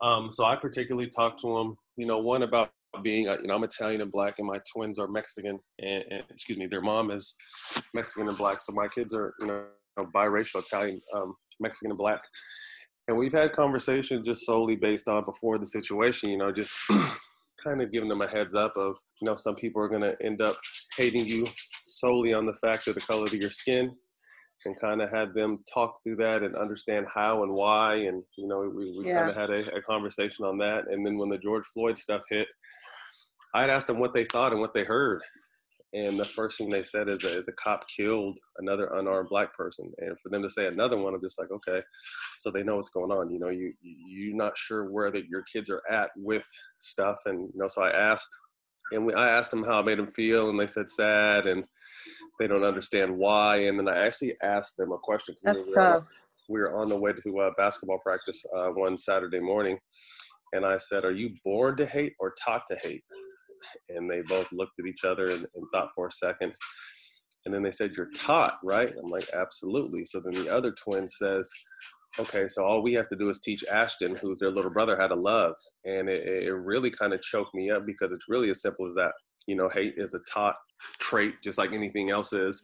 Um, 0.00 0.30
so 0.30 0.44
I 0.44 0.56
particularly 0.56 1.08
talk 1.08 1.36
to 1.38 1.54
them, 1.54 1.76
you 1.96 2.06
know, 2.06 2.18
one 2.18 2.42
about 2.42 2.70
being, 3.02 3.28
uh, 3.28 3.36
you 3.40 3.48
know, 3.48 3.54
I'm 3.54 3.64
Italian 3.64 4.00
and 4.00 4.10
black, 4.10 4.38
and 4.38 4.46
my 4.46 4.58
twins 4.72 4.98
are 4.98 5.08
Mexican, 5.08 5.58
and, 5.80 6.04
and 6.10 6.22
excuse 6.30 6.58
me, 6.58 6.66
their 6.66 6.82
mom 6.82 7.10
is 7.10 7.34
Mexican 7.94 8.28
and 8.28 8.36
black, 8.36 8.60
so 8.60 8.72
my 8.72 8.88
kids 8.88 9.14
are, 9.14 9.34
you 9.40 9.46
know, 9.46 9.64
biracial, 10.14 10.64
Italian, 10.66 11.00
um, 11.14 11.34
Mexican 11.60 11.90
and 11.90 11.98
black. 11.98 12.20
And 13.08 13.16
we've 13.16 13.32
had 13.32 13.52
conversations 13.52 14.26
just 14.26 14.46
solely 14.46 14.76
based 14.76 15.08
on 15.08 15.24
before 15.24 15.58
the 15.58 15.66
situation, 15.66 16.30
you 16.30 16.38
know, 16.38 16.52
just 16.52 16.78
kind 17.64 17.82
of 17.82 17.90
giving 17.90 18.08
them 18.08 18.22
a 18.22 18.28
heads 18.28 18.54
up 18.54 18.72
of, 18.76 18.96
you 19.20 19.26
know, 19.26 19.34
some 19.34 19.56
people 19.56 19.82
are 19.82 19.88
going 19.88 20.02
to 20.02 20.16
end 20.22 20.40
up 20.40 20.56
hating 20.96 21.26
you 21.26 21.44
solely 21.84 22.32
on 22.32 22.46
the 22.46 22.54
fact 22.54 22.86
of 22.86 22.94
the 22.94 23.00
color 23.00 23.24
of 23.24 23.34
your 23.34 23.50
skin 23.50 23.90
and 24.64 24.80
kind 24.80 25.02
of 25.02 25.10
had 25.10 25.34
them 25.34 25.58
talk 25.72 25.98
through 26.02 26.16
that 26.16 26.42
and 26.42 26.54
understand 26.54 27.06
how 27.12 27.42
and 27.42 27.52
why. 27.52 27.94
And, 27.94 28.22
you 28.36 28.46
know, 28.46 28.60
we, 28.74 28.96
we 28.96 29.08
yeah. 29.08 29.18
kind 29.18 29.30
of 29.30 29.36
had 29.36 29.50
a, 29.50 29.76
a, 29.76 29.82
conversation 29.82 30.44
on 30.44 30.56
that. 30.58 30.84
And 30.88 31.04
then 31.04 31.18
when 31.18 31.28
the 31.28 31.38
George 31.38 31.64
Floyd 31.74 31.98
stuff 31.98 32.22
hit, 32.30 32.46
I 33.54 33.60
had 33.62 33.70
asked 33.70 33.86
them 33.86 33.98
what 33.98 34.14
they 34.14 34.24
thought 34.24 34.52
and 34.52 34.60
what 34.60 34.74
they 34.74 34.84
heard. 34.84 35.22
And 35.94 36.18
the 36.18 36.24
first 36.24 36.56
thing 36.56 36.70
they 36.70 36.84
said 36.84 37.10
is 37.10 37.22
a, 37.24 37.36
is 37.36 37.48
a 37.48 37.52
cop 37.52 37.86
killed 37.86 38.38
another 38.58 38.86
unarmed 38.94 39.28
black 39.28 39.54
person. 39.54 39.92
And 39.98 40.18
for 40.22 40.30
them 40.30 40.42
to 40.42 40.48
say 40.48 40.66
another 40.66 40.96
one, 40.96 41.14
I'm 41.14 41.20
just 41.20 41.38
like, 41.38 41.50
okay, 41.50 41.82
so 42.38 42.50
they 42.50 42.62
know 42.62 42.76
what's 42.76 42.88
going 42.88 43.12
on. 43.12 43.30
You 43.30 43.38
know, 43.38 43.50
you 43.50 43.74
you're 43.82 44.34
not 44.34 44.56
sure 44.56 44.90
where 44.90 45.10
that 45.10 45.26
your 45.26 45.42
kids 45.42 45.68
are 45.68 45.82
at 45.90 46.10
with 46.16 46.48
stuff, 46.78 47.18
and 47.26 47.40
you 47.40 47.60
know, 47.60 47.68
so 47.68 47.82
I 47.82 47.90
asked, 47.90 48.30
and 48.92 49.04
we, 49.04 49.12
I 49.12 49.28
asked 49.28 49.50
them 49.50 49.64
how 49.64 49.80
it 49.80 49.86
made 49.86 49.98
them 49.98 50.10
feel, 50.10 50.48
and 50.48 50.58
they 50.58 50.66
said 50.66 50.88
sad, 50.88 51.46
and 51.46 51.66
they 52.40 52.46
don't 52.46 52.64
understand 52.64 53.14
why. 53.14 53.64
And 53.64 53.78
then 53.78 53.86
I 53.86 54.06
actually 54.06 54.34
asked 54.42 54.78
them 54.78 54.92
a 54.92 54.98
question. 54.98 55.34
That's 55.44 55.62
we 55.66 55.74
tough. 55.74 55.96
On, 55.96 56.06
we 56.48 56.60
were 56.60 56.74
on 56.74 56.88
the 56.88 56.96
way 56.96 57.12
to 57.12 57.38
uh, 57.38 57.50
basketball 57.58 57.98
practice 57.98 58.42
uh, 58.56 58.68
one 58.68 58.96
Saturday 58.96 59.40
morning, 59.40 59.78
and 60.54 60.64
I 60.64 60.78
said, 60.78 61.04
"Are 61.04 61.12
you 61.12 61.34
born 61.44 61.76
to 61.76 61.84
hate 61.84 62.14
or 62.18 62.32
taught 62.42 62.66
to 62.68 62.76
hate?" 62.82 63.04
And 63.88 64.10
they 64.10 64.22
both 64.22 64.50
looked 64.52 64.78
at 64.78 64.86
each 64.86 65.04
other 65.04 65.26
and, 65.26 65.46
and 65.54 65.66
thought 65.72 65.90
for 65.94 66.08
a 66.08 66.12
second. 66.12 66.52
And 67.44 67.54
then 67.54 67.62
they 67.62 67.70
said, 67.70 67.92
You're 67.96 68.10
taught, 68.14 68.58
right? 68.62 68.92
I'm 69.02 69.10
like, 69.10 69.28
Absolutely. 69.34 70.04
So 70.04 70.20
then 70.20 70.34
the 70.34 70.52
other 70.52 70.72
twin 70.72 71.08
says, 71.08 71.50
Okay, 72.18 72.46
so 72.46 72.64
all 72.64 72.82
we 72.82 72.92
have 72.92 73.08
to 73.08 73.16
do 73.16 73.30
is 73.30 73.40
teach 73.40 73.64
Ashton, 73.70 74.14
who's 74.14 74.38
their 74.38 74.50
little 74.50 74.70
brother, 74.70 74.96
how 74.96 75.06
to 75.06 75.14
love. 75.14 75.54
And 75.84 76.08
it, 76.08 76.44
it 76.44 76.52
really 76.52 76.90
kind 76.90 77.14
of 77.14 77.22
choked 77.22 77.54
me 77.54 77.70
up 77.70 77.86
because 77.86 78.12
it's 78.12 78.28
really 78.28 78.50
as 78.50 78.60
simple 78.60 78.86
as 78.86 78.94
that. 78.94 79.12
You 79.46 79.56
know, 79.56 79.68
hate 79.68 79.94
is 79.96 80.14
a 80.14 80.20
taught 80.32 80.56
trait, 80.98 81.34
just 81.42 81.58
like 81.58 81.72
anything 81.72 82.10
else 82.10 82.32
is. 82.32 82.62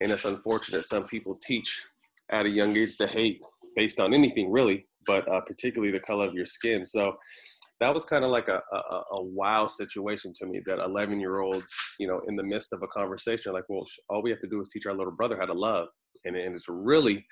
And 0.00 0.10
it's 0.10 0.24
unfortunate 0.24 0.84
some 0.84 1.04
people 1.04 1.38
teach 1.42 1.82
at 2.30 2.46
a 2.46 2.50
young 2.50 2.76
age 2.76 2.96
to 2.96 3.06
hate 3.06 3.40
based 3.76 4.00
on 4.00 4.12
anything, 4.12 4.50
really, 4.50 4.86
but 5.06 5.26
uh, 5.28 5.40
particularly 5.42 5.92
the 5.92 6.00
color 6.00 6.26
of 6.26 6.34
your 6.34 6.46
skin. 6.46 6.84
So 6.84 7.16
that 7.80 7.94
was 7.94 8.04
kind 8.04 8.24
of 8.24 8.30
like 8.30 8.48
a, 8.48 8.60
a, 8.72 9.02
a, 9.12 9.22
wow 9.22 9.66
situation 9.66 10.32
to 10.34 10.46
me 10.46 10.60
that 10.66 10.78
11 10.78 11.18
year 11.18 11.40
olds 11.40 11.96
you 11.98 12.06
know 12.06 12.20
in 12.28 12.34
the 12.34 12.42
midst 12.42 12.72
of 12.72 12.82
a 12.82 12.86
conversation 12.88 13.52
like 13.52 13.64
well 13.68 13.84
all 14.08 14.22
we 14.22 14.30
have 14.30 14.38
to 14.38 14.48
do 14.48 14.60
is 14.60 14.68
teach 14.68 14.86
our 14.86 14.94
little 14.94 15.12
brother 15.12 15.36
how 15.38 15.46
to 15.46 15.52
love 15.52 15.88
and, 16.24 16.36
and 16.36 16.54
it's 16.54 16.68
really 16.68 17.24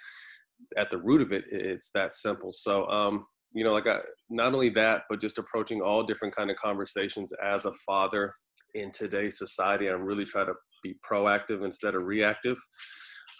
at 0.76 0.90
the 0.90 0.98
root 0.98 1.22
of 1.22 1.32
it 1.32 1.44
it's 1.50 1.90
that 1.92 2.12
simple. 2.12 2.52
So 2.52 2.88
um 2.88 3.26
you 3.52 3.64
know 3.64 3.72
like 3.72 3.86
I, 3.86 3.98
not 4.30 4.54
only 4.54 4.68
that 4.70 5.02
but 5.08 5.20
just 5.20 5.38
approaching 5.38 5.80
all 5.80 6.02
different 6.02 6.34
kind 6.34 6.50
of 6.50 6.56
conversations 6.56 7.32
as 7.42 7.64
a 7.64 7.72
father 7.86 8.34
in 8.74 8.90
today's 8.92 9.38
society 9.38 9.88
i'm 9.88 10.02
really 10.02 10.24
trying 10.24 10.46
to 10.46 10.54
be 10.82 10.94
proactive 11.08 11.64
instead 11.64 11.94
of 11.94 12.02
reactive 12.02 12.58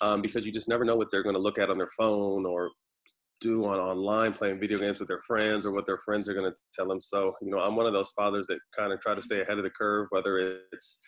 um, 0.01 0.23
because 0.23 0.47
you 0.47 0.53
just 0.53 0.69
never 0.69 0.85
know 0.85 0.97
what 0.97 1.09
they're 1.11 1.23
going 1.23 1.35
to 1.35 1.41
look 1.41 1.59
at 1.59 1.71
on 1.71 1.79
their 1.79 1.91
phone 1.97 2.47
or 2.47 2.71
do 3.41 3.65
on 3.65 3.79
online 3.79 4.33
playing 4.33 4.59
video 4.59 4.79
games 4.79 5.01
with 5.01 5.09
their 5.09 5.21
friends 5.21 5.65
or 5.65 5.73
what 5.73 5.87
their 5.87 5.99
friends 5.99 6.29
are 6.29 6.35
going 6.35 6.51
to 6.51 6.59
tell 6.73 6.89
them 6.89 7.01
so 7.01 7.33
you 7.41 7.51
know 7.51 7.59
i'm 7.59 7.77
one 7.77 7.87
of 7.87 7.93
those 7.93 8.11
fathers 8.11 8.47
that 8.47 8.59
kind 8.77 8.93
of 8.93 9.01
try 9.01 9.15
to 9.15 9.23
stay 9.23 9.41
ahead 9.41 9.59
of 9.59 9.65
the 9.65 9.71
curve 9.71 10.07
whether 10.11 10.61
it's 10.73 11.01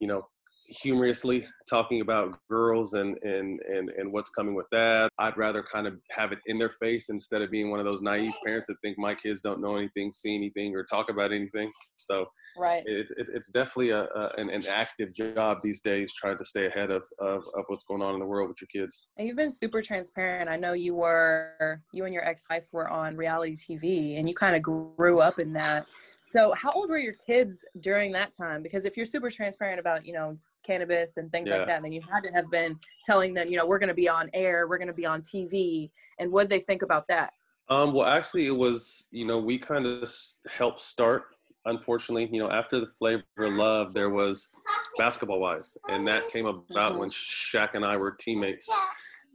you 0.00 0.08
know 0.08 0.22
humorously 0.68 1.46
talking 1.68 2.00
about 2.00 2.38
girls 2.48 2.94
and 2.94 3.16
and 3.22 3.60
and 3.62 3.90
and 3.90 4.12
what's 4.12 4.30
coming 4.30 4.54
with 4.54 4.66
that. 4.70 5.10
I'd 5.18 5.36
rather 5.36 5.62
kind 5.62 5.86
of 5.86 5.94
have 6.10 6.32
it 6.32 6.38
in 6.46 6.58
their 6.58 6.70
face 6.70 7.08
instead 7.08 7.42
of 7.42 7.50
being 7.50 7.70
one 7.70 7.80
of 7.80 7.86
those 7.86 8.02
naive 8.02 8.34
parents 8.44 8.68
that 8.68 8.76
think 8.82 8.98
my 8.98 9.14
kids 9.14 9.40
don't 9.40 9.60
know 9.60 9.76
anything, 9.76 10.12
see 10.12 10.34
anything, 10.34 10.74
or 10.74 10.84
talk 10.84 11.10
about 11.10 11.32
anything. 11.32 11.70
So 11.96 12.26
right, 12.58 12.82
it, 12.86 13.10
it, 13.16 13.28
it's 13.32 13.50
definitely 13.50 13.90
a, 13.90 14.04
a 14.04 14.30
an, 14.38 14.50
an, 14.50 14.62
active 14.68 15.14
job 15.14 15.58
these 15.62 15.80
days 15.80 16.12
trying 16.12 16.36
to 16.36 16.44
stay 16.44 16.66
ahead 16.66 16.90
of, 16.90 17.02
of 17.20 17.42
of 17.56 17.64
what's 17.68 17.84
going 17.84 18.02
on 18.02 18.14
in 18.14 18.20
the 18.20 18.26
world 18.26 18.48
with 18.48 18.58
your 18.60 18.68
kids. 18.82 19.10
And 19.16 19.26
you've 19.26 19.36
been 19.36 19.50
super 19.50 19.80
transparent. 19.80 20.50
I 20.50 20.56
know 20.56 20.74
you 20.74 20.94
were 20.94 21.80
you 21.92 22.04
and 22.04 22.12
your 22.12 22.24
ex-wife 22.24 22.68
were 22.72 22.88
on 22.88 23.16
reality 23.16 23.54
TV, 23.54 24.18
and 24.18 24.28
you 24.28 24.34
kind 24.34 24.56
of 24.56 24.62
grew 24.62 25.20
up 25.20 25.38
in 25.38 25.52
that. 25.54 25.86
So 26.20 26.52
how 26.54 26.72
old 26.72 26.90
were 26.90 26.98
your 26.98 27.14
kids 27.14 27.64
during 27.80 28.12
that 28.12 28.32
time? 28.32 28.62
Because 28.62 28.84
if 28.84 28.96
you're 28.96 29.06
super 29.06 29.30
transparent 29.30 29.78
about 29.80 30.04
you 30.04 30.12
know 30.12 30.38
cannabis 30.64 31.16
and 31.16 31.30
things 31.32 31.48
yeah. 31.48 31.58
like 31.58 31.66
that, 31.66 31.82
then 31.82 31.92
you 31.92 32.02
had 32.10 32.22
to 32.24 32.30
have 32.32 32.50
been 32.50 32.78
telling 33.04 33.34
them, 33.34 33.48
you 33.48 33.56
know, 33.56 33.66
we're 33.66 33.78
going 33.78 33.88
to 33.88 33.94
be 33.94 34.08
on 34.08 34.30
air, 34.34 34.66
we're 34.68 34.78
going 34.78 34.88
to 34.88 34.94
be 34.94 35.06
on 35.06 35.22
TV, 35.22 35.90
and 36.18 36.30
what 36.30 36.48
they 36.48 36.60
think 36.60 36.82
about 36.82 37.06
that? 37.08 37.32
Um, 37.68 37.92
well, 37.92 38.06
actually, 38.06 38.46
it 38.46 38.56
was, 38.56 39.06
you 39.10 39.26
know, 39.26 39.38
we 39.38 39.58
kind 39.58 39.86
of 39.86 40.10
helped 40.50 40.80
start. 40.80 41.24
Unfortunately, 41.66 42.28
you 42.32 42.40
know, 42.40 42.50
after 42.50 42.80
the 42.80 42.86
flavor 42.86 43.24
of 43.38 43.52
love, 43.52 43.92
there 43.92 44.10
was 44.10 44.48
Basketball 44.96 45.40
Wives, 45.40 45.76
and 45.88 46.06
that 46.08 46.26
came 46.28 46.46
about 46.46 46.92
mm-hmm. 46.92 47.00
when 47.00 47.10
Shaq 47.10 47.74
and 47.74 47.84
I 47.84 47.96
were 47.96 48.12
teammates, 48.12 48.72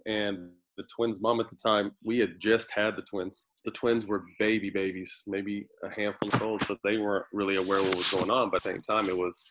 and 0.08 0.50
the 0.78 0.84
twins' 0.96 1.22
mom 1.22 1.40
at 1.40 1.50
the 1.50 1.56
time, 1.56 1.92
we 2.06 2.20
had 2.20 2.40
just 2.40 2.72
had 2.72 2.96
the 2.96 3.02
twins. 3.04 3.50
The 3.66 3.72
twins 3.72 4.08
were 4.08 4.26
baby 4.40 4.70
babies, 4.70 5.24
maybe 5.28 5.68
a 5.84 5.90
handful 5.90 6.30
of 6.30 6.42
old, 6.42 6.64
so 6.66 6.78
they 6.84 6.98
weren't 6.98 7.26
really 7.32 7.56
aware 7.56 7.82
what 7.82 7.96
was 7.96 8.10
going 8.10 8.30
on. 8.30 8.50
But 8.50 8.58
at 8.58 8.64
the 8.64 8.72
same 8.74 8.82
time, 8.82 9.08
it 9.08 9.18
was, 9.18 9.46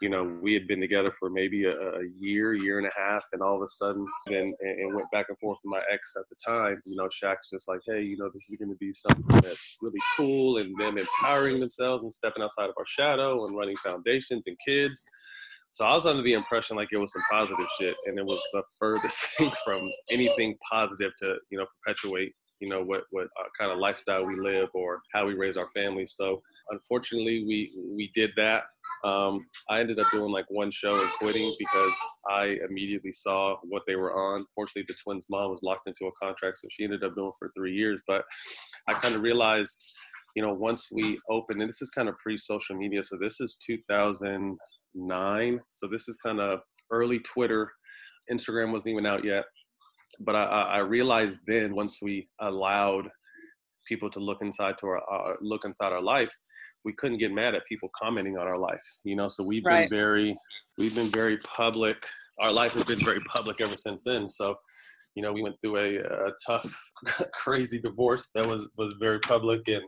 you 0.00 0.08
know, 0.08 0.24
we 0.40 0.54
had 0.54 0.66
been 0.66 0.80
together 0.80 1.12
for 1.18 1.28
maybe 1.28 1.64
a, 1.64 1.72
a 1.72 2.04
year, 2.18 2.54
year 2.54 2.78
and 2.78 2.86
a 2.86 2.98
half, 2.98 3.24
and 3.32 3.42
all 3.42 3.56
of 3.56 3.62
a 3.62 3.66
sudden, 3.66 4.06
and, 4.26 4.54
and 4.60 4.94
went 4.94 5.10
back 5.10 5.26
and 5.28 5.38
forth 5.38 5.58
with 5.64 5.72
my 5.72 5.82
ex 5.92 6.14
at 6.16 6.24
the 6.30 6.36
time. 6.36 6.80
You 6.86 6.96
know, 6.96 7.08
Shaq's 7.08 7.50
just 7.50 7.68
like, 7.68 7.80
hey, 7.86 8.02
you 8.02 8.16
know, 8.16 8.30
this 8.32 8.48
is 8.48 8.56
going 8.58 8.70
to 8.70 8.76
be 8.76 8.92
something 8.92 9.24
that's 9.42 9.76
really 9.82 10.00
cool, 10.16 10.58
and 10.58 10.74
them 10.78 10.98
empowering 10.98 11.60
themselves 11.60 12.04
and 12.04 12.12
stepping 12.12 12.42
outside 12.42 12.70
of 12.70 12.74
our 12.78 12.86
shadow 12.86 13.44
and 13.44 13.56
running 13.56 13.76
foundations 13.76 14.46
and 14.46 14.56
kids 14.66 15.04
so 15.70 15.84
I 15.84 15.94
was 15.94 16.06
under 16.06 16.22
the 16.22 16.34
impression 16.34 16.76
like 16.76 16.88
it 16.92 16.98
was 16.98 17.12
some 17.12 17.22
positive 17.30 17.66
shit, 17.78 17.96
and 18.06 18.18
it 18.18 18.24
was 18.24 18.42
the 18.52 18.62
furthest 18.78 19.26
thing 19.36 19.50
from 19.64 19.88
anything 20.10 20.56
positive 20.70 21.12
to 21.20 21.36
you 21.50 21.58
know 21.58 21.66
perpetuate 21.84 22.34
you 22.60 22.68
know 22.68 22.82
what 22.82 23.02
what 23.10 23.24
uh, 23.38 23.48
kind 23.58 23.70
of 23.70 23.78
lifestyle 23.78 24.24
we 24.24 24.36
live 24.36 24.68
or 24.74 25.00
how 25.12 25.26
we 25.26 25.34
raise 25.34 25.56
our 25.56 25.68
families. 25.74 26.14
So 26.16 26.42
unfortunately, 26.70 27.44
we 27.46 27.70
we 27.96 28.10
did 28.14 28.32
that. 28.36 28.64
Um, 29.04 29.46
I 29.68 29.80
ended 29.80 29.98
up 29.98 30.06
doing 30.10 30.32
like 30.32 30.46
one 30.48 30.70
show 30.70 30.98
and 30.98 31.10
quitting 31.10 31.54
because 31.58 31.94
I 32.30 32.56
immediately 32.68 33.12
saw 33.12 33.56
what 33.64 33.82
they 33.86 33.96
were 33.96 34.14
on. 34.14 34.46
Fortunately, 34.54 34.86
the 34.88 34.98
twins' 35.02 35.26
mom 35.28 35.50
was 35.50 35.60
locked 35.62 35.86
into 35.86 36.06
a 36.06 36.12
contract, 36.24 36.58
so 36.58 36.68
she 36.70 36.84
ended 36.84 37.04
up 37.04 37.14
doing 37.14 37.32
for 37.38 37.50
three 37.54 37.74
years. 37.74 38.00
But 38.06 38.24
I 38.88 38.94
kind 38.94 39.14
of 39.14 39.20
realized, 39.20 39.84
you 40.34 40.42
know, 40.42 40.54
once 40.54 40.88
we 40.90 41.18
opened, 41.28 41.60
and 41.60 41.68
this 41.68 41.82
is 41.82 41.90
kind 41.90 42.08
of 42.08 42.16
pre-social 42.18 42.76
media, 42.76 43.02
so 43.02 43.18
this 43.20 43.40
is 43.40 43.58
2000 43.66 44.56
nine. 44.94 45.60
So 45.70 45.86
this 45.86 46.08
is 46.08 46.16
kind 46.16 46.40
of 46.40 46.60
early 46.90 47.18
Twitter. 47.20 47.70
Instagram 48.30 48.72
wasn't 48.72 48.92
even 48.92 49.06
out 49.06 49.24
yet. 49.24 49.44
But 50.20 50.36
I, 50.36 50.44
I 50.44 50.78
realized 50.78 51.38
then 51.46 51.74
once 51.74 51.98
we 52.00 52.28
allowed 52.40 53.08
people 53.86 54.08
to 54.10 54.20
look 54.20 54.38
inside 54.42 54.78
to 54.78 54.86
our 54.86 55.02
uh, 55.12 55.34
look 55.40 55.64
inside 55.64 55.92
our 55.92 56.02
life, 56.02 56.32
we 56.84 56.92
couldn't 56.92 57.18
get 57.18 57.32
mad 57.32 57.54
at 57.54 57.66
people 57.66 57.90
commenting 58.00 58.38
on 58.38 58.46
our 58.46 58.58
life. 58.58 58.82
You 59.04 59.16
know, 59.16 59.28
so 59.28 59.42
we've 59.42 59.64
right. 59.64 59.88
been 59.88 59.98
very 59.98 60.34
we've 60.78 60.94
been 60.94 61.10
very 61.10 61.38
public. 61.38 62.06
Our 62.38 62.52
life 62.52 62.74
has 62.74 62.84
been 62.84 62.98
very 62.98 63.20
public 63.20 63.60
ever 63.60 63.76
since 63.76 64.04
then. 64.04 64.26
So 64.26 64.56
you 65.14 65.22
know, 65.22 65.32
we 65.32 65.42
went 65.42 65.56
through 65.60 65.76
a, 65.76 65.96
a 65.98 66.32
tough, 66.46 66.92
crazy 67.32 67.80
divorce 67.80 68.30
that 68.34 68.46
was 68.46 68.68
was 68.76 68.94
very 69.00 69.20
public, 69.20 69.62
and 69.68 69.82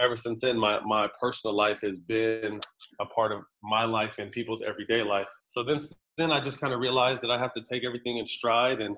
ever 0.00 0.16
since 0.16 0.40
then, 0.40 0.58
my 0.58 0.80
my 0.80 1.08
personal 1.20 1.54
life 1.54 1.80
has 1.82 2.00
been 2.00 2.60
a 3.00 3.06
part 3.06 3.32
of 3.32 3.42
my 3.62 3.84
life 3.84 4.18
and 4.18 4.32
people's 4.32 4.62
everyday 4.62 5.02
life. 5.02 5.28
So 5.46 5.62
then, 5.62 5.78
then 6.18 6.32
I 6.32 6.40
just 6.40 6.60
kind 6.60 6.72
of 6.72 6.80
realized 6.80 7.22
that 7.22 7.30
I 7.30 7.38
have 7.38 7.52
to 7.54 7.62
take 7.70 7.84
everything 7.84 8.18
in 8.18 8.26
stride 8.26 8.80
and 8.80 8.96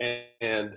and, 0.00 0.24
and 0.40 0.74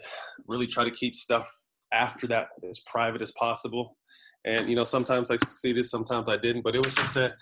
really 0.48 0.68
try 0.68 0.84
to 0.84 0.92
keep 0.92 1.16
stuff 1.16 1.50
after 1.94 2.28
that 2.28 2.50
as 2.70 2.80
private 2.82 3.22
as 3.22 3.32
possible. 3.32 3.98
And 4.46 4.70
you 4.70 4.76
know, 4.76 4.84
sometimes 4.84 5.32
I 5.32 5.38
succeeded, 5.38 5.86
sometimes 5.86 6.30
I 6.30 6.38
didn't, 6.38 6.64
but 6.64 6.76
it 6.76 6.86
was 6.86 6.96
just 6.96 7.18
a, 7.18 7.34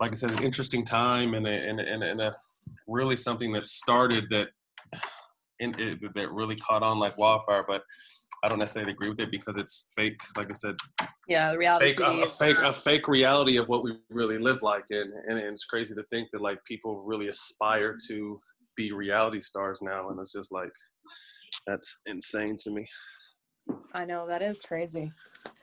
like 0.00 0.12
I 0.12 0.14
said, 0.14 0.32
an 0.32 0.42
interesting 0.42 0.84
time 0.84 1.34
and 1.34 1.46
a, 1.46 1.68
and, 1.68 1.80
a, 1.80 2.10
and 2.10 2.20
a 2.20 2.32
really 2.86 3.16
something 3.16 3.52
that 3.52 3.66
started 3.66 4.26
that 4.30 4.48
in, 5.58 5.74
it, 5.78 5.98
that 6.14 6.30
really 6.30 6.56
caught 6.56 6.82
on 6.82 6.98
like 6.98 7.18
wildfire. 7.18 7.64
But 7.66 7.82
I 8.44 8.48
don't 8.48 8.58
necessarily 8.58 8.92
agree 8.92 9.08
with 9.08 9.20
it 9.20 9.30
because 9.30 9.56
it's 9.56 9.92
fake. 9.96 10.20
Like 10.36 10.50
I 10.50 10.54
said, 10.54 10.76
yeah, 11.28 11.52
reality 11.52 11.92
fake, 11.92 12.00
uh, 12.00 12.12
a, 12.12 12.22
a 12.22 12.26
fake 12.26 12.58
a 12.58 12.72
fake 12.72 13.08
reality 13.08 13.56
of 13.56 13.68
what 13.68 13.82
we 13.82 13.98
really 14.10 14.38
live 14.38 14.62
like, 14.62 14.84
and, 14.90 15.12
and 15.26 15.38
and 15.38 15.52
it's 15.52 15.64
crazy 15.64 15.94
to 15.94 16.02
think 16.04 16.28
that 16.32 16.40
like 16.40 16.58
people 16.64 17.02
really 17.02 17.28
aspire 17.28 17.96
to 18.08 18.38
be 18.76 18.92
reality 18.92 19.40
stars 19.40 19.80
now, 19.82 20.10
and 20.10 20.20
it's 20.20 20.32
just 20.32 20.52
like 20.52 20.72
that's 21.66 22.00
insane 22.06 22.56
to 22.60 22.70
me. 22.70 22.86
I 23.94 24.04
know 24.04 24.26
that 24.28 24.42
is 24.42 24.60
crazy. 24.62 25.10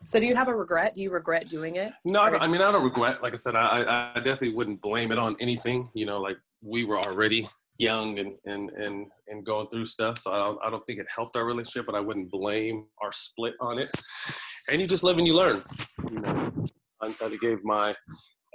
So, 0.05 0.19
do 0.19 0.25
you 0.25 0.35
have 0.35 0.47
a 0.47 0.55
regret? 0.55 0.95
Do 0.95 1.01
you 1.01 1.11
regret 1.11 1.47
doing 1.49 1.77
it? 1.77 1.93
No, 2.03 2.21
I, 2.21 2.37
I 2.37 2.47
mean 2.47 2.61
I 2.61 2.71
don't 2.71 2.83
regret. 2.83 3.21
Like 3.21 3.33
I 3.33 3.37
said, 3.37 3.55
I 3.55 4.11
I 4.15 4.19
definitely 4.19 4.53
wouldn't 4.53 4.81
blame 4.81 5.11
it 5.11 5.19
on 5.19 5.35
anything. 5.39 5.89
You 5.93 6.05
know, 6.05 6.19
like 6.19 6.37
we 6.61 6.83
were 6.83 6.97
already 6.97 7.47
young 7.77 8.19
and 8.19 8.33
and 8.45 8.69
and 8.71 9.07
and 9.27 9.45
going 9.45 9.67
through 9.67 9.85
stuff. 9.85 10.17
So 10.17 10.31
I 10.31 10.37
don't 10.37 10.59
I 10.63 10.69
don't 10.69 10.85
think 10.85 10.99
it 10.99 11.07
helped 11.13 11.35
our 11.35 11.45
relationship, 11.45 11.85
but 11.85 11.95
I 11.95 11.99
wouldn't 11.99 12.31
blame 12.31 12.85
our 13.01 13.11
split 13.11 13.55
on 13.59 13.79
it. 13.79 13.89
And 14.69 14.79
you 14.79 14.87
just 14.87 15.03
live 15.03 15.17
and 15.17 15.27
you 15.27 15.35
learn. 15.35 15.61
You 16.09 16.19
know, 16.19 16.51
I 17.01 17.37
gave 17.41 17.63
my 17.63 17.95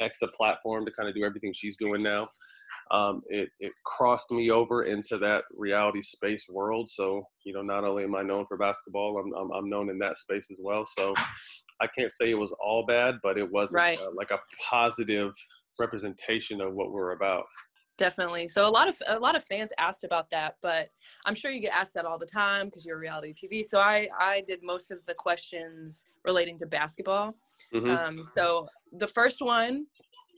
ex 0.00 0.22
a 0.22 0.28
platform 0.28 0.84
to 0.86 0.92
kind 0.92 1.08
of 1.08 1.14
do 1.14 1.24
everything 1.24 1.52
she's 1.52 1.76
doing 1.76 2.02
now. 2.02 2.28
Um, 2.90 3.20
it, 3.26 3.50
it 3.60 3.72
crossed 3.84 4.30
me 4.30 4.50
over 4.50 4.84
into 4.84 5.18
that 5.18 5.44
reality 5.54 6.00
space 6.00 6.46
world. 6.48 6.88
So, 6.88 7.22
you 7.44 7.52
know, 7.52 7.60
not 7.60 7.84
only 7.84 8.04
am 8.04 8.14
I 8.14 8.22
known 8.22 8.46
for 8.46 8.56
basketball, 8.56 9.18
I'm, 9.18 9.34
I'm, 9.34 9.50
I'm 9.52 9.68
known 9.68 9.90
in 9.90 9.98
that 9.98 10.16
space 10.16 10.48
as 10.50 10.56
well. 10.58 10.86
So 10.86 11.12
I 11.82 11.86
can't 11.88 12.12
say 12.12 12.30
it 12.30 12.38
was 12.38 12.54
all 12.64 12.86
bad, 12.86 13.16
but 13.22 13.36
it 13.36 13.50
was 13.50 13.74
right. 13.74 13.98
uh, 13.98 14.10
like 14.16 14.30
a 14.30 14.38
positive 14.70 15.32
representation 15.78 16.62
of 16.62 16.72
what 16.72 16.90
we're 16.90 17.12
about 17.12 17.44
definitely. 17.98 18.48
So 18.48 18.66
a 18.66 18.70
lot 18.70 18.88
of 18.88 18.96
a 19.06 19.18
lot 19.18 19.36
of 19.36 19.44
fans 19.44 19.72
asked 19.78 20.04
about 20.04 20.30
that 20.30 20.56
but 20.62 20.88
i'm 21.24 21.34
sure 21.34 21.50
you 21.50 21.60
get 21.60 21.74
asked 21.74 21.94
that 21.94 22.04
all 22.04 22.18
the 22.18 22.26
time 22.26 22.66
because 22.66 22.84
you're 22.84 22.98
reality 22.98 23.32
tv 23.32 23.64
so 23.64 23.78
i 23.78 24.08
i 24.18 24.42
did 24.46 24.60
most 24.62 24.90
of 24.90 25.04
the 25.06 25.14
questions 25.14 26.06
relating 26.24 26.58
to 26.58 26.66
basketball. 26.66 27.34
Mm-hmm. 27.74 27.90
um, 27.90 28.24
so 28.24 28.68
the 28.92 29.06
first 29.06 29.42
one 29.42 29.86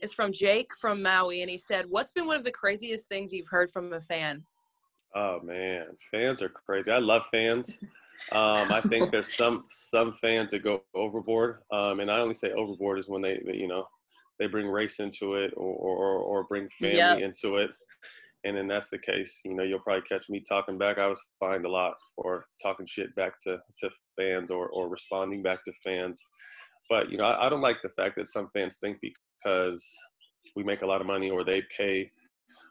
is 0.01 0.13
from 0.13 0.31
jake 0.31 0.71
from 0.79 1.01
maui 1.01 1.41
and 1.41 1.49
he 1.49 1.57
said 1.57 1.85
what's 1.89 2.11
been 2.11 2.25
one 2.25 2.37
of 2.37 2.43
the 2.43 2.51
craziest 2.51 3.07
things 3.07 3.31
you've 3.33 3.47
heard 3.47 3.69
from 3.71 3.93
a 3.93 4.01
fan? 4.01 4.43
Oh 5.13 5.39
man. 5.43 5.87
Fans 6.09 6.41
are 6.41 6.47
crazy. 6.47 6.89
I 6.89 6.99
love 6.99 7.23
fans. 7.29 7.79
Um, 8.31 8.71
i 8.71 8.81
think 8.81 9.11
there's 9.11 9.33
some 9.35 9.65
some 9.71 10.15
fans 10.21 10.51
that 10.51 10.63
go 10.63 10.83
overboard. 10.95 11.59
Um, 11.71 11.99
and 11.99 12.09
i 12.09 12.19
only 12.19 12.35
say 12.35 12.51
overboard 12.51 12.99
is 12.99 13.09
when 13.09 13.21
they, 13.21 13.41
they 13.45 13.55
you 13.55 13.67
know 13.67 13.87
they 14.41 14.47
bring 14.47 14.67
race 14.67 14.99
into 14.99 15.35
it 15.35 15.53
or 15.55 15.75
or, 15.75 16.17
or 16.17 16.43
bring 16.45 16.67
family 16.79 16.97
yep. 16.97 17.19
into 17.19 17.57
it. 17.57 17.69
And 18.43 18.57
then 18.57 18.67
that's 18.67 18.89
the 18.89 18.97
case. 18.97 19.39
You 19.45 19.53
know 19.53 19.63
you'll 19.63 19.79
probably 19.79 20.01
catch 20.01 20.27
me 20.27 20.41
talking 20.49 20.79
back. 20.79 20.97
I 20.97 21.05
was 21.05 21.21
fined 21.39 21.65
a 21.65 21.69
lot 21.69 21.93
for 22.15 22.45
talking 22.61 22.87
shit 22.89 23.15
back 23.15 23.33
to 23.43 23.59
to 23.79 23.89
fans 24.19 24.49
or 24.49 24.67
or 24.69 24.89
responding 24.89 25.43
back 25.43 25.63
to 25.65 25.71
fans. 25.85 26.25
But 26.89 27.11
you 27.11 27.17
know 27.17 27.25
I, 27.25 27.45
I 27.45 27.49
don't 27.49 27.61
like 27.61 27.77
the 27.83 27.89
fact 27.89 28.15
that 28.17 28.27
some 28.27 28.49
fans 28.51 28.79
think 28.81 28.97
because 28.99 29.87
we 30.55 30.63
make 30.63 30.81
a 30.81 30.87
lot 30.87 31.01
of 31.01 31.07
money 31.07 31.29
or 31.29 31.43
they 31.43 31.61
pay 31.77 32.09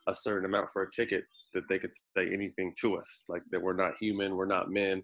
a 0.09 0.15
certain 0.15 0.45
amount 0.45 0.71
for 0.73 0.83
a 0.83 0.91
ticket 0.91 1.25
that 1.52 1.69
they 1.69 1.78
could 1.78 1.92
say 2.16 2.28
anything 2.28 2.73
to 2.80 2.97
us 2.97 3.25
like 3.28 3.42
that 3.50 3.62
we're 3.62 3.73
not 3.75 3.95
human 4.00 4.37
we're 4.37 4.47
not 4.47 4.71
men 4.71 5.02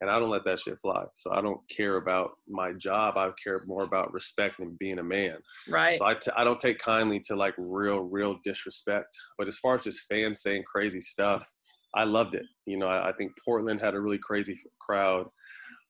and 0.00 0.10
i 0.10 0.18
don't 0.18 0.30
let 0.30 0.44
that 0.44 0.60
shit 0.60 0.78
fly. 0.80 1.04
So 1.14 1.32
i 1.32 1.40
don't 1.40 1.60
care 1.68 1.96
about 1.96 2.32
my 2.48 2.72
job 2.72 3.16
i 3.16 3.30
care 3.42 3.60
more 3.66 3.82
about 3.82 4.12
respect 4.12 4.58
and 4.60 4.78
being 4.78 4.98
a 4.98 5.02
man. 5.02 5.38
Right. 5.68 5.98
So 5.98 6.04
I 6.04 6.14
t- 6.14 6.30
I 6.36 6.44
don't 6.44 6.60
take 6.60 6.78
kindly 6.78 7.20
to 7.26 7.36
like 7.36 7.54
real 7.58 8.00
real 8.00 8.38
disrespect 8.44 9.16
but 9.36 9.48
as 9.48 9.58
far 9.58 9.74
as 9.74 9.84
just 9.84 10.06
fans 10.10 10.42
saying 10.42 10.64
crazy 10.64 11.00
stuff 11.00 11.50
i 11.94 12.04
loved 12.04 12.34
it. 12.34 12.46
You 12.66 12.78
know 12.78 12.86
i, 12.86 13.08
I 13.08 13.12
think 13.12 13.32
portland 13.44 13.80
had 13.80 13.94
a 13.94 14.00
really 14.00 14.18
crazy 14.18 14.58
crowd 14.80 15.26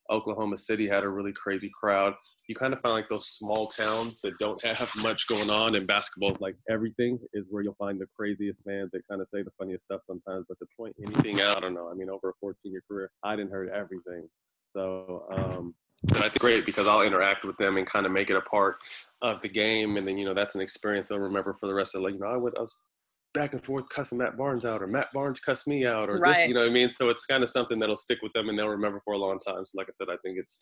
Oklahoma 0.09 0.57
City 0.57 0.87
had 0.87 1.03
a 1.03 1.09
really 1.09 1.33
crazy 1.33 1.69
crowd. 1.73 2.13
You 2.47 2.55
kind 2.55 2.73
of 2.73 2.79
find 2.79 2.95
like 2.95 3.07
those 3.07 3.27
small 3.27 3.67
towns 3.67 4.21
that 4.21 4.37
don't 4.39 4.63
have 4.77 4.91
much 5.03 5.27
going 5.27 5.49
on 5.49 5.75
in 5.75 5.85
basketball. 5.85 6.37
Like 6.39 6.55
everything 6.69 7.19
is 7.33 7.45
where 7.49 7.63
you'll 7.63 7.75
find 7.75 7.99
the 7.99 8.07
craziest 8.17 8.61
fans 8.63 8.89
that 8.93 9.07
kind 9.07 9.21
of 9.21 9.29
say 9.29 9.43
the 9.43 9.51
funniest 9.57 9.85
stuff 9.85 10.01
sometimes. 10.07 10.45
But 10.47 10.59
to 10.59 10.65
point 10.77 10.95
anything 11.03 11.41
out, 11.41 11.57
I 11.57 11.59
don't 11.61 11.73
know. 11.73 11.89
I 11.89 11.93
mean, 11.93 12.09
over 12.09 12.29
a 12.29 12.33
14 12.39 12.71
year 12.71 12.83
career, 12.89 13.11
I 13.23 13.35
didn't 13.35 13.51
heard 13.51 13.69
everything. 13.69 14.27
So, 14.75 15.25
um, 15.31 15.73
I 16.15 16.29
think 16.29 16.39
great 16.39 16.65
because 16.65 16.87
I'll 16.87 17.01
interact 17.01 17.43
with 17.43 17.57
them 17.57 17.77
and 17.77 17.85
kind 17.85 18.05
of 18.05 18.11
make 18.11 18.29
it 18.29 18.35
a 18.37 18.41
part 18.41 18.77
of 19.21 19.41
the 19.41 19.49
game. 19.49 19.97
And 19.97 20.07
then, 20.07 20.17
you 20.17 20.25
know, 20.25 20.33
that's 20.33 20.55
an 20.55 20.61
experience 20.61 21.07
they'll 21.07 21.19
remember 21.19 21.53
for 21.53 21.67
the 21.67 21.73
rest 21.73 21.93
of 21.93 22.01
the, 22.01 22.05
like, 22.05 22.13
you 22.13 22.21
know, 22.21 22.27
I, 22.27 22.37
would, 22.37 22.57
I 22.57 22.61
was 22.61 22.75
back 23.33 23.53
and 23.53 23.63
forth 23.63 23.87
cussing 23.89 24.17
Matt 24.17 24.37
Barnes 24.37 24.65
out 24.65 24.81
or 24.81 24.87
Matt 24.87 25.11
Barnes 25.13 25.39
cussed 25.39 25.67
me 25.67 25.85
out 25.85 26.09
or 26.09 26.17
right. 26.17 26.35
this, 26.35 26.47
you 26.47 26.53
know 26.53 26.61
what 26.61 26.69
I 26.69 26.73
mean? 26.73 26.89
So 26.89 27.09
it's 27.09 27.25
kind 27.25 27.43
of 27.43 27.49
something 27.49 27.79
that'll 27.79 27.95
stick 27.95 28.19
with 28.21 28.33
them 28.33 28.49
and 28.49 28.57
they'll 28.57 28.69
remember 28.69 29.01
for 29.05 29.13
a 29.13 29.17
long 29.17 29.39
time. 29.39 29.65
So 29.65 29.73
like 29.75 29.87
I 29.87 29.93
said, 29.93 30.07
I 30.11 30.17
think 30.23 30.37
it's 30.39 30.59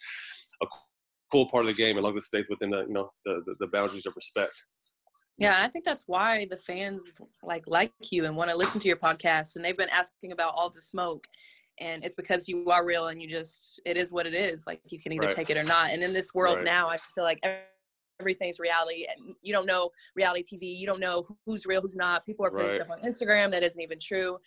a 0.62 0.68
cool 1.32 1.50
part 1.50 1.66
of 1.66 1.76
the 1.76 1.82
game 1.82 1.98
as 1.98 2.04
long 2.04 2.18
as 2.18 2.24
it 2.24 2.28
stays 2.28 2.46
within 2.50 2.72
the, 2.72 2.82
you 2.82 2.94
know, 2.94 3.10
the, 3.26 3.42
the, 3.46 3.56
the 3.62 3.68
boundaries 3.68 4.06
of 4.06 4.14
respect. 4.16 4.56
Yeah, 5.38 5.60
I 5.62 5.68
think 5.68 5.86
that's 5.86 6.04
why 6.08 6.48
the 6.50 6.58
fans 6.58 7.16
like 7.44 7.64
like 7.68 7.92
you 8.12 8.26
and 8.26 8.36
want 8.36 8.50
to 8.50 8.58
listen 8.58 8.82
to 8.82 8.88
your 8.88 8.98
podcast 8.98 9.56
and 9.56 9.64
they've 9.64 9.78
been 9.78 9.90
asking 9.90 10.32
about 10.32 10.54
all 10.56 10.70
the 10.70 10.82
smoke 10.82 11.28
and 11.80 12.04
it's 12.04 12.16
because 12.16 12.48
you 12.48 12.66
are 12.72 12.84
real 12.84 13.10
and 13.10 13.22
you 13.22 13.28
just 13.28 13.80
it 13.86 13.98
is 13.98 14.12
what 14.12 14.26
it 14.26 14.34
is 14.34 14.66
like 14.66 14.82
you 14.90 15.00
can 15.00 15.12
either 15.12 15.28
right. 15.28 15.36
take 15.36 15.50
it 15.52 15.58
or 15.58 15.64
not 15.64 15.92
and 15.92 16.02
in 16.02 16.12
this 16.12 16.34
world 16.34 16.56
right. 16.56 16.66
now 16.66 16.90
i 16.90 16.98
feel 17.14 17.24
like 17.24 17.40
everything's 18.20 18.60
reality 18.60 19.06
and 19.10 19.36
you 19.42 19.54
don't 19.54 19.66
know 19.66 19.92
reality 20.16 20.44
tv 20.44 20.78
you 20.78 20.88
don't 20.88 21.00
know 21.00 21.26
who's 21.46 21.66
real 21.66 21.82
who's 21.82 21.96
not 21.96 22.26
people 22.26 22.46
are 22.46 22.52
putting 22.52 22.68
right. 22.68 22.76
stuff 22.76 22.90
on 22.90 23.00
instagram 23.02 23.52
that 23.52 23.64
isn't 23.64 23.82
even 23.82 24.00
true 24.00 24.38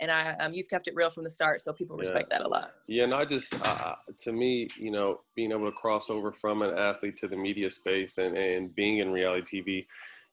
and 0.00 0.10
i 0.10 0.32
um, 0.34 0.52
you've 0.52 0.68
kept 0.68 0.86
it 0.86 0.94
real 0.94 1.10
from 1.10 1.24
the 1.24 1.30
start 1.30 1.60
so 1.60 1.72
people 1.72 1.96
respect 1.96 2.28
yeah. 2.30 2.38
that 2.38 2.46
a 2.46 2.48
lot 2.48 2.70
yeah 2.86 3.04
and 3.04 3.14
i 3.14 3.24
just 3.24 3.54
uh, 3.66 3.94
to 4.16 4.32
me 4.32 4.68
you 4.76 4.90
know 4.90 5.20
being 5.34 5.50
able 5.50 5.64
to 5.64 5.72
cross 5.72 6.10
over 6.10 6.30
from 6.30 6.62
an 6.62 6.76
athlete 6.78 7.16
to 7.16 7.26
the 7.26 7.36
media 7.36 7.70
space 7.70 8.18
and, 8.18 8.36
and 8.36 8.74
being 8.74 8.98
in 8.98 9.10
reality 9.10 9.62
tv 9.62 9.86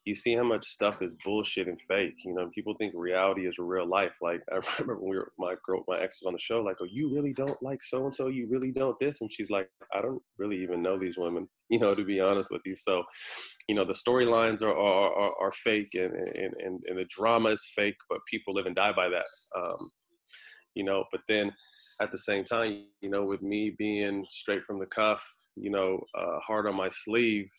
you 0.05 0.13
see 0.13 0.35
how 0.35 0.43
much 0.43 0.65
stuff 0.67 1.01
is 1.01 1.15
bullshit 1.23 1.67
and 1.67 1.79
fake. 1.87 2.13
You 2.23 2.35
know, 2.35 2.49
people 2.53 2.75
think 2.75 2.93
reality 2.95 3.47
is 3.47 3.55
real 3.57 3.87
life. 3.87 4.17
Like 4.21 4.41
I 4.51 4.55
remember 4.55 5.01
when 5.01 5.09
we 5.09 5.17
were 5.17 5.31
my 5.37 5.55
girl, 5.65 5.83
my 5.87 5.99
ex 5.99 6.21
was 6.21 6.27
on 6.27 6.33
the 6.33 6.39
show, 6.39 6.61
like, 6.61 6.77
oh, 6.79 6.87
you 6.89 7.13
really 7.13 7.33
don't 7.33 7.61
like 7.61 7.83
so 7.83 8.05
and 8.05 8.15
so, 8.15 8.27
you 8.27 8.47
really 8.49 8.71
don't 8.71 8.97
this, 8.99 9.21
and 9.21 9.31
she's 9.31 9.49
like, 9.49 9.69
I 9.93 10.01
don't 10.01 10.21
really 10.37 10.61
even 10.61 10.81
know 10.81 10.97
these 10.97 11.17
women. 11.17 11.47
You 11.67 11.79
know, 11.79 11.95
to 11.95 12.05
be 12.05 12.19
honest 12.19 12.51
with 12.51 12.61
you. 12.63 12.75
So, 12.75 13.03
you 13.67 13.73
know, 13.73 13.83
the 13.83 13.95
storylines 13.95 14.61
are, 14.61 14.69
are 14.69 15.11
are, 15.11 15.33
are 15.41 15.51
fake 15.51 15.89
and, 15.95 16.13
and 16.13 16.53
and 16.63 16.83
and 16.85 16.99
the 16.99 17.07
drama 17.09 17.49
is 17.49 17.67
fake, 17.75 17.95
but 18.07 18.19
people 18.29 18.53
live 18.53 18.67
and 18.67 18.75
die 18.75 18.93
by 18.93 19.09
that. 19.09 19.25
Um, 19.57 19.89
you 20.75 20.83
know, 20.83 21.05
but 21.11 21.21
then 21.27 21.51
at 22.01 22.11
the 22.11 22.19
same 22.19 22.43
time, 22.43 22.85
you 23.01 23.09
know, 23.09 23.23
with 23.23 23.41
me 23.41 23.75
being 23.79 24.25
straight 24.29 24.63
from 24.63 24.79
the 24.79 24.85
cuff, 24.85 25.25
you 25.55 25.71
know, 25.71 25.99
uh, 26.15 26.39
hard 26.45 26.67
on 26.67 26.75
my 26.75 26.89
sleeve, 26.91 27.49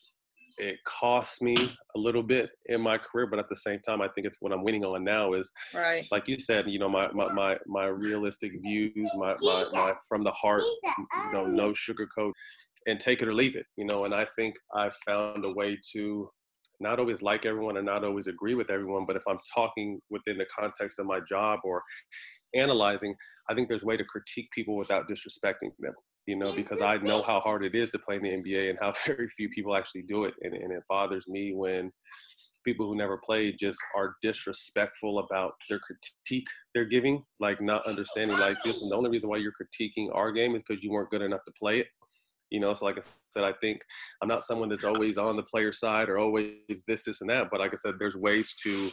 it 0.57 0.77
costs 0.85 1.41
me 1.41 1.55
a 1.95 1.99
little 1.99 2.23
bit 2.23 2.49
in 2.67 2.81
my 2.81 2.97
career, 2.97 3.27
but 3.27 3.39
at 3.39 3.47
the 3.49 3.55
same 3.55 3.79
time, 3.79 4.01
I 4.01 4.07
think 4.09 4.25
it's 4.25 4.37
what 4.39 4.51
I'm 4.51 4.63
winning 4.63 4.83
on 4.83 5.03
now 5.03 5.33
is, 5.33 5.51
right. 5.73 6.05
like 6.11 6.27
you 6.27 6.39
said, 6.39 6.67
you 6.67 6.79
know, 6.79 6.89
my 6.89 7.09
my 7.11 7.31
my, 7.33 7.57
my 7.67 7.85
realistic 7.85 8.51
views, 8.61 9.11
my, 9.15 9.35
my 9.41 9.65
my 9.71 9.93
from 10.07 10.23
the 10.23 10.31
heart, 10.31 10.61
you 10.97 11.33
know, 11.33 11.45
no 11.45 11.71
sugarcoat, 11.71 12.31
and 12.87 12.99
take 12.99 13.21
it 13.21 13.27
or 13.27 13.33
leave 13.33 13.55
it, 13.55 13.65
you 13.77 13.85
know. 13.85 14.05
And 14.05 14.13
I 14.13 14.25
think 14.35 14.55
I've 14.75 14.95
found 15.05 15.45
a 15.45 15.53
way 15.53 15.77
to 15.93 16.29
not 16.79 16.99
always 16.99 17.21
like 17.21 17.45
everyone 17.45 17.77
and 17.77 17.85
not 17.85 18.03
always 18.03 18.27
agree 18.27 18.53
with 18.53 18.69
everyone, 18.69 19.05
but 19.05 19.15
if 19.15 19.23
I'm 19.27 19.39
talking 19.53 19.99
within 20.09 20.37
the 20.37 20.45
context 20.45 20.99
of 20.99 21.05
my 21.07 21.19
job 21.27 21.59
or 21.63 21.81
analyzing, 22.53 23.15
I 23.49 23.55
think 23.55 23.67
there's 23.67 23.83
a 23.83 23.87
way 23.87 23.97
to 23.97 24.03
critique 24.03 24.49
people 24.53 24.75
without 24.75 25.09
disrespecting 25.09 25.71
them 25.79 25.93
you 26.27 26.35
know, 26.35 26.53
because 26.53 26.79
mm-hmm. 26.79 27.05
I 27.05 27.07
know 27.07 27.21
how 27.23 27.39
hard 27.39 27.63
it 27.63 27.73
is 27.73 27.89
to 27.91 27.99
play 27.99 28.17
in 28.17 28.21
the 28.21 28.29
NBA 28.29 28.69
and 28.69 28.77
how 28.79 28.91
very 29.07 29.29
few 29.29 29.49
people 29.49 29.75
actually 29.75 30.03
do 30.03 30.25
it. 30.25 30.35
And, 30.41 30.53
and 30.53 30.71
it 30.71 30.83
bothers 30.87 31.27
me 31.27 31.53
when 31.55 31.91
people 32.65 32.85
who 32.85 32.97
never 32.97 33.17
played 33.17 33.55
just 33.57 33.79
are 33.95 34.15
disrespectful 34.21 35.19
about 35.19 35.53
their 35.69 35.79
critique 35.79 36.47
they're 36.73 36.85
giving, 36.85 37.23
like 37.39 37.61
not 37.61 37.87
understanding 37.87 38.37
like 38.37 38.57
this. 38.63 38.81
And 38.81 38.91
the 38.91 38.95
only 38.97 39.09
reason 39.09 39.29
why 39.29 39.37
you're 39.37 39.53
critiquing 39.53 40.13
our 40.13 40.31
game 40.31 40.53
is 40.53 40.63
because 40.67 40.83
you 40.83 40.91
weren't 40.91 41.09
good 41.09 41.21
enough 41.21 41.43
to 41.45 41.53
play 41.57 41.79
it. 41.79 41.87
You 42.49 42.59
know, 42.59 42.73
so 42.73 42.85
like 42.85 42.97
I 42.97 43.01
said, 43.01 43.43
I 43.43 43.53
think 43.59 43.81
I'm 44.21 44.27
not 44.27 44.43
someone 44.43 44.69
that's 44.69 44.85
always 44.85 45.17
on 45.17 45.35
the 45.35 45.43
player 45.43 45.71
side 45.71 46.07
or 46.07 46.17
always 46.17 46.53
this, 46.87 47.03
this, 47.03 47.19
and 47.21 47.29
that. 47.29 47.47
But 47.51 47.59
like 47.59 47.71
I 47.71 47.75
said, 47.75 47.95
there's 47.99 48.15
ways 48.15 48.55
to 48.63 48.89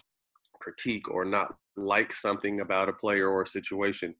critique 0.61 1.11
or 1.11 1.25
not 1.25 1.55
like 1.77 2.13
something 2.13 2.61
about 2.61 2.89
a 2.89 2.93
player 2.93 3.29
or 3.29 3.43
a 3.43 3.47
situation 3.47 4.15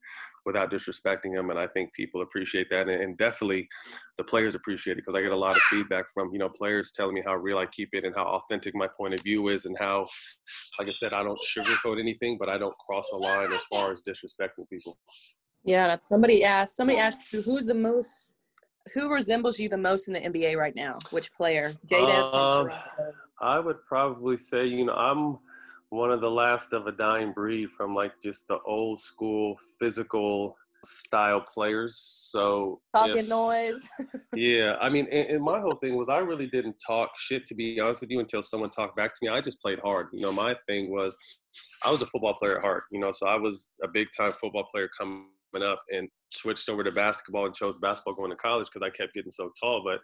without 0.45 0.71
disrespecting 0.71 1.35
them. 1.35 1.51
And 1.51 1.59
I 1.59 1.67
think 1.67 1.93
people 1.93 2.23
appreciate 2.23 2.69
that. 2.71 2.89
And, 2.89 3.17
definitely 3.17 3.69
the 4.19 4.25
players 4.25 4.55
appreciate 4.55 4.95
it 4.95 4.97
because 4.97 5.15
I 5.15 5.23
get 5.23 5.33
a 5.33 5.37
lot 5.37 5.57
of 5.57 5.63
feedback 5.63 6.07
from, 6.13 6.31
you 6.33 6.39
know, 6.39 6.49
players 6.49 6.91
telling 6.91 7.15
me 7.15 7.23
how 7.25 7.37
real 7.37 7.59
I 7.59 7.67
keep 7.67 7.91
it 7.93 8.05
and 8.05 8.15
how 8.15 8.25
authentic 8.25 8.75
my 8.75 8.89
point 8.89 9.15
of 9.15 9.21
view 9.21 9.49
is 9.49 9.65
and 9.67 9.77
how, 9.79 10.07
like 10.79 10.89
I 10.89 10.93
said, 10.93 11.13
I 11.13 11.23
don't 11.23 11.39
sugarcoat 11.57 11.99
anything, 12.01 12.37
but 12.39 12.49
I 12.49 12.59
don't 12.59 12.75
cross 12.79 13.09
the 13.11 13.19
line 13.19 13.53
as 13.53 13.63
far 13.73 13.93
as 13.93 14.03
disrespecting 14.07 14.69
people. 14.71 14.99
Yeah. 15.65 15.97
Somebody 16.09 16.45
asked, 16.45 16.77
somebody 16.77 16.99
asked 16.99 17.33
you, 17.33 17.41
who's 17.41 17.65
the 17.65 17.75
most, 17.75 18.35
who 18.93 19.11
resembles 19.11 19.59
you 19.59 19.69
the 19.69 19.79
most 19.79 20.09
in 20.09 20.15
the 20.15 20.21
NBA 20.21 20.57
right 20.57 20.75
now? 20.75 20.99
Which 21.11 21.33
player? 21.33 21.73
Jaden? 21.87 22.35
Um, 22.35 22.71
I 23.41 23.61
would 23.61 23.79
probably 23.87 24.37
say, 24.37 24.67
you 24.67 24.85
know, 24.85 24.95
I'm, 24.95 25.39
one 25.95 26.11
of 26.11 26.21
the 26.21 26.31
last 26.31 26.73
of 26.73 26.89
a 26.89 26.93
dying 26.93 27.33
breed 27.33 27.71
from 27.71 27.95
like 27.95 28.13
just 28.21 28.49
the 28.49 28.59
old 28.67 28.99
school 28.99 29.57
physical 29.79 30.57
style 30.85 31.41
players. 31.41 31.97
So 31.97 32.81
talking 32.95 33.19
if, 33.19 33.29
noise. 33.29 33.89
yeah, 34.35 34.77
I 34.81 34.91
mean, 34.91 35.07
and, 35.13 35.29
and, 35.29 35.43
my 35.43 35.61
whole 35.61 35.77
thing 35.77 35.97
was 35.97 36.09
I 36.09 36.19
really 36.19 36.49
didn't 36.49 36.77
talk 36.85 37.11
shit 37.17 37.47
to 37.47 37.55
be 37.55 37.81
honest 37.81 38.01
with 38.01 38.11
you 38.11 38.19
until 38.19 38.43
someone 38.43 38.71
talked 38.71 38.97
back 38.97 39.15
to 39.15 39.19
me. 39.23 39.29
I 39.29 39.41
just 39.41 39.63
played 39.63 39.79
hard. 39.81 40.09
You 40.13 40.21
know, 40.21 40.33
my 40.33 40.57
thing 40.69 40.91
was 40.91 41.17
I 41.85 41.93
was 41.93 42.03
a 42.03 42.07
football 42.07 42.35
player 42.35 42.57
at 42.57 42.63
heart. 42.63 42.83
You 42.91 42.99
know, 42.99 43.13
so 43.13 43.27
I 43.27 43.37
was 43.37 43.69
a 43.83 43.89
big 43.89 44.09
time 44.17 44.33
football 44.33 44.67
player 44.73 44.89
coming 44.99 45.27
up 45.63 45.83
and 45.91 46.09
switched 46.33 46.69
over 46.69 46.83
to 46.83 46.91
basketball 46.91 47.47
and 47.47 47.55
chose 47.55 47.79
basketball 47.79 48.15
going 48.15 48.31
to 48.31 48.37
college 48.37 48.69
because 48.73 48.87
I 48.87 48.97
kept 48.97 49.15
getting 49.15 49.33
so 49.33 49.51
tall. 49.61 49.83
But 49.85 50.01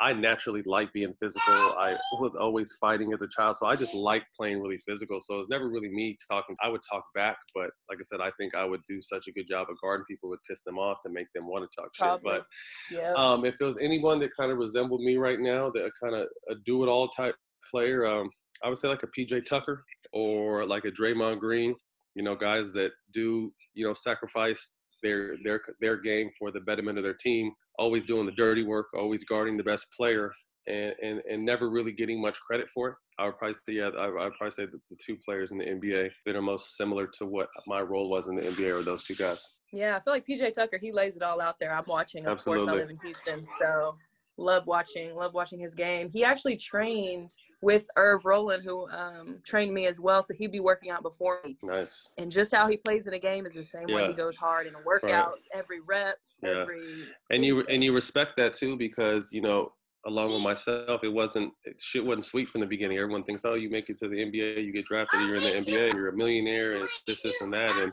I 0.00 0.12
naturally 0.12 0.62
like 0.66 0.92
being 0.92 1.12
physical. 1.14 1.52
I 1.52 1.96
was 2.18 2.34
always 2.34 2.76
fighting 2.80 3.12
as 3.12 3.22
a 3.22 3.28
child, 3.28 3.56
so 3.56 3.66
I 3.66 3.76
just 3.76 3.94
like 3.94 4.24
playing 4.36 4.60
really 4.60 4.78
physical. 4.86 5.20
So 5.20 5.36
it 5.36 5.38
was 5.38 5.48
never 5.48 5.68
really 5.68 5.88
me 5.88 6.16
talking. 6.30 6.56
I 6.62 6.68
would 6.68 6.80
talk 6.90 7.04
back, 7.14 7.36
but 7.54 7.70
like 7.88 7.98
I 7.98 8.04
said, 8.04 8.20
I 8.20 8.30
think 8.38 8.54
I 8.54 8.66
would 8.66 8.80
do 8.88 9.00
such 9.00 9.26
a 9.28 9.32
good 9.32 9.48
job 9.48 9.68
of 9.70 9.76
guarding 9.82 10.04
people 10.06 10.28
would 10.30 10.40
piss 10.48 10.62
them 10.62 10.78
off 10.78 10.98
to 11.04 11.12
make 11.12 11.26
them 11.34 11.46
want 11.46 11.68
to 11.70 11.80
talk 11.80 11.90
Probably. 11.94 12.34
shit. 12.34 12.42
But 12.90 12.96
yeah. 12.96 13.12
um, 13.16 13.44
if 13.44 13.60
it 13.60 13.64
was 13.64 13.76
anyone 13.80 14.18
that 14.20 14.30
kind 14.38 14.50
of 14.50 14.58
resembled 14.58 15.00
me 15.00 15.16
right 15.16 15.40
now, 15.40 15.70
that 15.70 15.90
kind 16.02 16.14
of 16.14 16.26
a 16.50 16.54
do-it-all 16.66 17.08
type 17.08 17.36
player, 17.70 18.06
um, 18.06 18.28
I 18.62 18.68
would 18.68 18.78
say 18.78 18.88
like 18.88 19.02
a 19.02 19.08
PJ 19.08 19.44
Tucker 19.44 19.84
or 20.12 20.66
like 20.66 20.84
a 20.84 20.90
Draymond 20.90 21.40
Green. 21.40 21.74
You 22.14 22.22
know, 22.22 22.36
guys 22.36 22.72
that 22.74 22.92
do 23.12 23.52
you 23.74 23.84
know 23.84 23.92
sacrifice 23.92 24.72
their 25.04 25.36
their 25.44 25.60
their 25.80 25.96
game 25.96 26.30
for 26.36 26.50
the 26.50 26.60
betterment 26.60 26.98
of 26.98 27.04
their 27.04 27.14
team 27.14 27.52
always 27.78 28.04
doing 28.04 28.26
the 28.26 28.32
dirty 28.32 28.62
work, 28.62 28.86
always 28.94 29.24
guarding 29.24 29.56
the 29.56 29.62
best 29.62 29.86
player, 29.96 30.32
and 30.66 30.94
and, 31.02 31.20
and 31.30 31.44
never 31.44 31.70
really 31.70 31.92
getting 31.92 32.20
much 32.20 32.38
credit 32.40 32.68
for 32.72 32.88
it. 32.88 32.94
I 33.18 33.26
would 33.26 33.38
probably 33.38 33.54
say, 33.54 33.74
yeah, 33.74 33.90
I 33.96 34.08
would 34.08 34.34
probably 34.34 34.50
say 34.50 34.66
the, 34.66 34.80
the 34.90 34.96
two 35.04 35.16
players 35.24 35.52
in 35.52 35.58
the 35.58 35.64
NBA 35.64 36.10
that 36.26 36.34
are 36.34 36.42
most 36.42 36.76
similar 36.76 37.06
to 37.18 37.26
what 37.26 37.48
my 37.66 37.80
role 37.80 38.10
was 38.10 38.26
in 38.26 38.34
the 38.34 38.42
NBA 38.42 38.80
are 38.80 38.82
those 38.82 39.04
two 39.04 39.14
guys. 39.14 39.54
Yeah, 39.72 39.96
I 39.96 40.00
feel 40.00 40.12
like 40.12 40.26
PJ 40.26 40.52
Tucker, 40.52 40.78
he 40.80 40.92
lays 40.92 41.16
it 41.16 41.22
all 41.22 41.40
out 41.40 41.58
there. 41.58 41.72
I'm 41.72 41.84
watching, 41.86 42.26
of 42.26 42.32
Absolutely. 42.32 42.66
course, 42.66 42.76
I 42.76 42.80
live 42.80 42.90
in 42.90 42.98
Houston, 42.98 43.44
so 43.44 43.96
love 44.36 44.66
watching, 44.66 45.14
love 45.14 45.34
watching 45.34 45.60
his 45.60 45.74
game. 45.74 46.08
He 46.10 46.24
actually 46.24 46.56
trained 46.56 47.30
with 47.64 47.88
Irv 47.96 48.26
Roland, 48.26 48.62
who 48.62 48.88
um, 48.90 49.38
trained 49.42 49.72
me 49.72 49.86
as 49.86 49.98
well. 49.98 50.22
So 50.22 50.34
he'd 50.34 50.52
be 50.52 50.60
working 50.60 50.90
out 50.90 51.02
before 51.02 51.40
me. 51.44 51.56
Nice. 51.62 52.10
And 52.18 52.30
just 52.30 52.54
how 52.54 52.68
he 52.68 52.76
plays 52.76 53.06
in 53.06 53.14
a 53.14 53.18
game 53.18 53.46
is 53.46 53.54
the 53.54 53.64
same 53.64 53.88
yeah. 53.88 53.96
way 53.96 54.06
he 54.08 54.12
goes 54.12 54.36
hard 54.36 54.66
in 54.66 54.74
the 54.74 54.80
workouts, 54.80 55.02
right. 55.02 55.38
every 55.54 55.80
rep, 55.80 56.16
yeah. 56.42 56.60
every. 56.60 57.06
And 57.30 57.44
you 57.44 57.62
and 57.62 57.82
you 57.82 57.94
respect 57.94 58.36
that 58.36 58.52
too 58.52 58.76
because 58.76 59.32
you 59.32 59.40
know 59.40 59.72
along 60.06 60.32
with 60.32 60.42
myself, 60.42 61.02
it 61.02 61.12
wasn't 61.12 61.52
it, 61.64 61.80
shit 61.80 62.04
wasn't 62.04 62.26
sweet 62.26 62.48
from 62.48 62.60
the 62.60 62.66
beginning. 62.66 62.98
Everyone 62.98 63.24
thinks, 63.24 63.44
oh, 63.44 63.54
you 63.54 63.70
make 63.70 63.88
it 63.88 63.98
to 63.98 64.08
the 64.08 64.16
NBA, 64.16 64.64
you 64.64 64.72
get 64.72 64.84
drafted, 64.84 65.20
you're 65.22 65.36
in 65.36 65.42
the 65.42 65.48
NBA, 65.48 65.94
you're 65.94 66.08
a 66.08 66.16
millionaire, 66.16 66.74
and 66.74 66.84
this, 67.06 67.22
this, 67.22 67.40
and 67.40 67.52
that. 67.52 67.70
And 67.78 67.92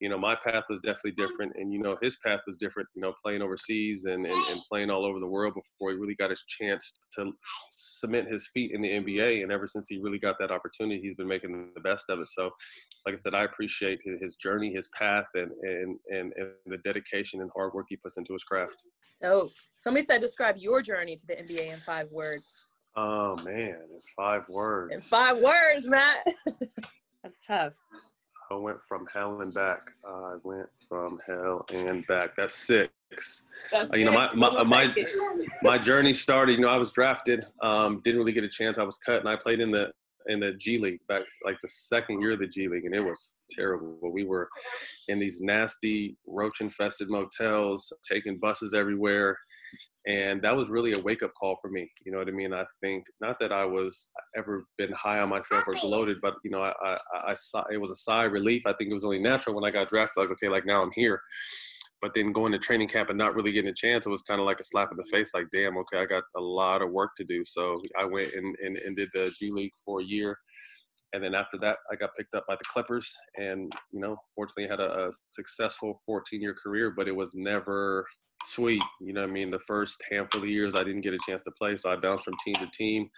you 0.00 0.08
know, 0.08 0.18
my 0.18 0.34
path 0.34 0.64
was 0.68 0.80
definitely 0.80 1.12
mm-hmm. 1.12 1.30
different, 1.30 1.52
and 1.56 1.72
you 1.72 1.78
know, 1.78 1.96
his 2.00 2.16
path 2.16 2.40
was 2.46 2.56
different. 2.56 2.88
You 2.94 3.02
know, 3.02 3.12
playing 3.22 3.42
overseas 3.42 4.06
and, 4.06 4.24
and, 4.24 4.44
and 4.50 4.60
playing 4.68 4.90
all 4.90 5.04
over 5.04 5.20
the 5.20 5.26
world 5.26 5.54
before 5.54 5.92
he 5.92 5.98
really 5.98 6.14
got 6.14 6.30
his 6.30 6.42
chance 6.48 6.98
to 7.16 7.32
cement 7.70 8.28
his 8.28 8.48
feet 8.52 8.72
in 8.72 8.80
the 8.80 8.88
NBA. 8.88 9.42
And 9.42 9.52
ever 9.52 9.66
since 9.66 9.88
he 9.88 9.98
really 9.98 10.18
got 10.18 10.36
that 10.40 10.50
opportunity, 10.50 11.00
he's 11.00 11.16
been 11.16 11.28
making 11.28 11.70
the 11.74 11.80
best 11.80 12.06
of 12.08 12.18
it. 12.18 12.28
So, 12.28 12.50
like 13.04 13.12
I 13.14 13.16
said, 13.16 13.34
I 13.34 13.44
appreciate 13.44 14.00
his, 14.02 14.22
his 14.22 14.36
journey, 14.36 14.72
his 14.72 14.88
path, 14.98 15.26
and, 15.34 15.50
and 15.62 15.98
and 16.08 16.32
and 16.36 16.50
the 16.66 16.78
dedication 16.78 17.42
and 17.42 17.50
hard 17.54 17.74
work 17.74 17.86
he 17.88 17.96
puts 17.96 18.16
into 18.16 18.32
his 18.32 18.44
craft. 18.44 18.76
Oh, 19.22 19.50
somebody 19.76 20.04
said 20.04 20.22
describe 20.22 20.56
your 20.56 20.80
journey 20.80 21.16
to 21.16 21.26
the 21.26 21.34
NBA 21.34 21.72
in 21.72 21.80
five 21.80 22.10
words. 22.10 22.64
Oh 22.96 23.36
man, 23.44 23.76
in 23.92 24.00
five 24.16 24.48
words. 24.48 24.94
In 24.94 25.00
five 25.00 25.36
words, 25.42 25.86
Matt. 25.86 26.26
That's 27.22 27.44
tough. 27.44 27.74
I 28.50 28.56
went 28.56 28.78
from 28.88 29.06
hell 29.14 29.42
and 29.42 29.54
back. 29.54 29.80
I 30.04 30.34
went 30.42 30.68
from 30.88 31.20
hell 31.24 31.64
and 31.72 32.04
back. 32.08 32.30
That's 32.36 32.56
six. 32.56 32.90
That's 33.70 33.92
uh, 33.92 33.96
you 33.96 34.04
know, 34.04 34.12
my 34.12 34.32
my 34.34 34.62
my, 34.64 34.94
my, 35.62 35.78
journey 35.78 36.12
started. 36.12 36.54
You 36.54 36.60
know, 36.60 36.68
I 36.68 36.76
was 36.76 36.90
drafted. 36.90 37.44
Um, 37.62 38.00
didn't 38.02 38.18
really 38.18 38.32
get 38.32 38.42
a 38.42 38.48
chance. 38.48 38.76
I 38.78 38.82
was 38.82 38.98
cut, 38.98 39.20
and 39.20 39.28
I 39.28 39.36
played 39.36 39.60
in 39.60 39.70
the 39.70 39.92
in 40.26 40.40
the 40.40 40.52
G 40.52 40.78
League 40.78 41.00
back 41.08 41.22
like 41.44 41.56
the 41.62 41.68
second 41.68 42.20
year 42.20 42.32
of 42.32 42.38
the 42.38 42.46
G 42.46 42.68
League, 42.68 42.84
and 42.84 42.94
it 42.94 43.00
was 43.00 43.34
terrible. 43.50 43.98
We 44.12 44.24
were 44.24 44.48
in 45.08 45.18
these 45.18 45.40
nasty 45.40 46.16
roach 46.26 46.60
infested 46.60 47.08
motels, 47.10 47.92
taking 48.10 48.38
buses 48.38 48.74
everywhere, 48.74 49.36
and 50.06 50.42
that 50.42 50.56
was 50.56 50.70
really 50.70 50.92
a 50.92 51.00
wake 51.02 51.22
up 51.22 51.32
call 51.38 51.56
for 51.60 51.70
me. 51.70 51.90
You 52.04 52.12
know 52.12 52.18
what 52.18 52.28
I 52.28 52.32
mean? 52.32 52.52
I 52.54 52.64
think 52.80 53.04
not 53.20 53.38
that 53.40 53.52
I 53.52 53.64
was 53.64 54.10
ever 54.36 54.66
been 54.78 54.92
high 54.92 55.20
on 55.20 55.28
myself 55.28 55.64
or 55.66 55.74
gloated, 55.74 56.18
but 56.22 56.34
you 56.44 56.50
know, 56.50 56.62
I 56.62 56.72
I, 56.82 56.98
I 57.28 57.34
saw 57.34 57.64
it 57.72 57.80
was 57.80 57.90
a 57.90 57.96
sigh 57.96 58.26
of 58.26 58.32
relief. 58.32 58.62
I 58.66 58.72
think 58.74 58.90
it 58.90 58.94
was 58.94 59.04
only 59.04 59.20
natural 59.20 59.54
when 59.54 59.64
I 59.64 59.70
got 59.70 59.88
drafted. 59.88 60.22
Like, 60.22 60.30
okay, 60.32 60.48
like 60.48 60.66
now 60.66 60.82
I'm 60.82 60.92
here 60.94 61.20
but 62.00 62.14
then 62.14 62.32
going 62.32 62.52
to 62.52 62.58
training 62.58 62.88
camp 62.88 63.10
and 63.10 63.18
not 63.18 63.34
really 63.34 63.52
getting 63.52 63.70
a 63.70 63.74
chance, 63.74 64.06
it 64.06 64.10
was 64.10 64.22
kind 64.22 64.40
of 64.40 64.46
like 64.46 64.60
a 64.60 64.64
slap 64.64 64.90
in 64.90 64.96
the 64.96 65.04
face. 65.10 65.34
Like, 65.34 65.46
damn, 65.52 65.76
okay, 65.78 65.98
I 65.98 66.06
got 66.06 66.24
a 66.36 66.40
lot 66.40 66.82
of 66.82 66.90
work 66.90 67.10
to 67.16 67.24
do. 67.24 67.44
So 67.44 67.80
I 67.98 68.04
went 68.04 68.32
and, 68.34 68.56
and, 68.62 68.76
and 68.78 68.96
did 68.96 69.10
the 69.14 69.32
G 69.38 69.50
League 69.50 69.72
for 69.84 70.00
a 70.00 70.04
year. 70.04 70.38
And 71.12 71.24
then 71.24 71.34
after 71.34 71.58
that, 71.58 71.78
I 71.90 71.96
got 71.96 72.14
picked 72.16 72.34
up 72.34 72.44
by 72.46 72.54
the 72.54 72.64
Clippers 72.72 73.12
and, 73.36 73.72
you 73.90 74.00
know, 74.00 74.16
fortunately 74.34 74.68
had 74.68 74.80
a, 74.80 75.08
a 75.08 75.10
successful 75.30 76.00
14 76.06 76.40
year 76.40 76.54
career, 76.54 76.92
but 76.96 77.08
it 77.08 77.16
was 77.16 77.32
never 77.34 78.06
sweet. 78.44 78.82
You 79.00 79.12
know 79.12 79.24
I 79.24 79.26
mean? 79.26 79.50
The 79.50 79.58
first 79.60 80.02
handful 80.10 80.42
of 80.42 80.48
years, 80.48 80.74
I 80.74 80.84
didn't 80.84 81.02
get 81.02 81.14
a 81.14 81.18
chance 81.26 81.42
to 81.42 81.50
play. 81.58 81.76
So 81.76 81.90
I 81.90 81.96
bounced 81.96 82.24
from 82.24 82.34
team 82.44 82.54
to 82.54 82.70
team 82.72 83.08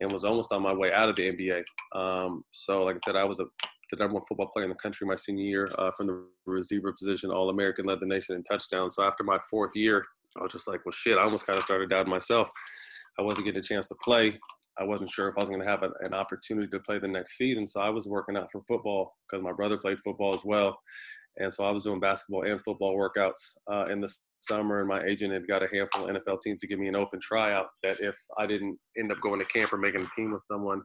and 0.00 0.12
was 0.12 0.24
almost 0.24 0.52
on 0.52 0.62
my 0.62 0.74
way 0.74 0.92
out 0.92 1.08
of 1.08 1.16
the 1.16 1.32
NBA. 1.32 1.62
Um, 1.98 2.44
so, 2.52 2.84
like 2.84 2.96
I 2.96 2.98
said, 3.04 3.16
I 3.16 3.24
was 3.24 3.40
a 3.40 3.46
the 3.90 3.96
number 3.96 4.14
one 4.14 4.24
football 4.28 4.48
player 4.52 4.64
in 4.64 4.70
the 4.70 4.76
country 4.76 5.06
my 5.06 5.16
senior 5.16 5.44
year 5.44 5.68
uh, 5.78 5.90
from 5.90 6.06
the 6.06 6.24
receiver 6.46 6.92
position, 6.92 7.30
All 7.30 7.50
American, 7.50 7.84
led 7.84 8.00
the 8.00 8.06
nation 8.06 8.36
in 8.36 8.42
touchdowns. 8.42 8.94
So 8.96 9.04
after 9.04 9.24
my 9.24 9.38
fourth 9.50 9.72
year, 9.74 10.04
I 10.38 10.42
was 10.42 10.52
just 10.52 10.68
like, 10.68 10.84
well, 10.84 10.92
shit, 10.92 11.18
I 11.18 11.22
almost 11.22 11.46
kind 11.46 11.58
of 11.58 11.64
started 11.64 11.90
doubting 11.90 12.10
myself. 12.10 12.48
I 13.18 13.22
wasn't 13.22 13.46
getting 13.46 13.60
a 13.60 13.62
chance 13.62 13.88
to 13.88 13.96
play. 14.02 14.38
I 14.78 14.84
wasn't 14.84 15.10
sure 15.10 15.28
if 15.28 15.36
I 15.36 15.40
was 15.40 15.48
going 15.48 15.62
to 15.62 15.68
have 15.68 15.82
a, 15.82 15.90
an 16.00 16.14
opportunity 16.14 16.68
to 16.68 16.80
play 16.80 16.98
the 16.98 17.08
next 17.08 17.36
season. 17.36 17.66
So 17.66 17.80
I 17.80 17.90
was 17.90 18.08
working 18.08 18.36
out 18.36 18.50
for 18.50 18.62
football 18.62 19.12
because 19.28 19.42
my 19.42 19.52
brother 19.52 19.76
played 19.76 19.98
football 19.98 20.34
as 20.34 20.44
well. 20.44 20.78
And 21.38 21.52
so 21.52 21.64
I 21.64 21.70
was 21.70 21.84
doing 21.84 22.00
basketball 22.00 22.44
and 22.44 22.62
football 22.62 22.96
workouts 22.96 23.56
uh, 23.70 23.86
in 23.90 24.00
the 24.00 24.12
summer. 24.40 24.78
And 24.78 24.88
my 24.88 25.02
agent 25.02 25.32
had 25.32 25.46
got 25.48 25.62
a 25.62 25.68
handful 25.72 26.08
of 26.08 26.16
NFL 26.16 26.40
teams 26.42 26.60
to 26.60 26.66
give 26.66 26.78
me 26.78 26.88
an 26.88 26.96
open 26.96 27.20
tryout 27.20 27.66
that 27.82 28.00
if 28.00 28.16
I 28.38 28.46
didn't 28.46 28.78
end 28.98 29.12
up 29.12 29.20
going 29.20 29.40
to 29.40 29.46
camp 29.46 29.72
or 29.72 29.78
making 29.78 30.02
a 30.02 30.10
team 30.16 30.32
with 30.32 30.42
someone, 30.50 30.82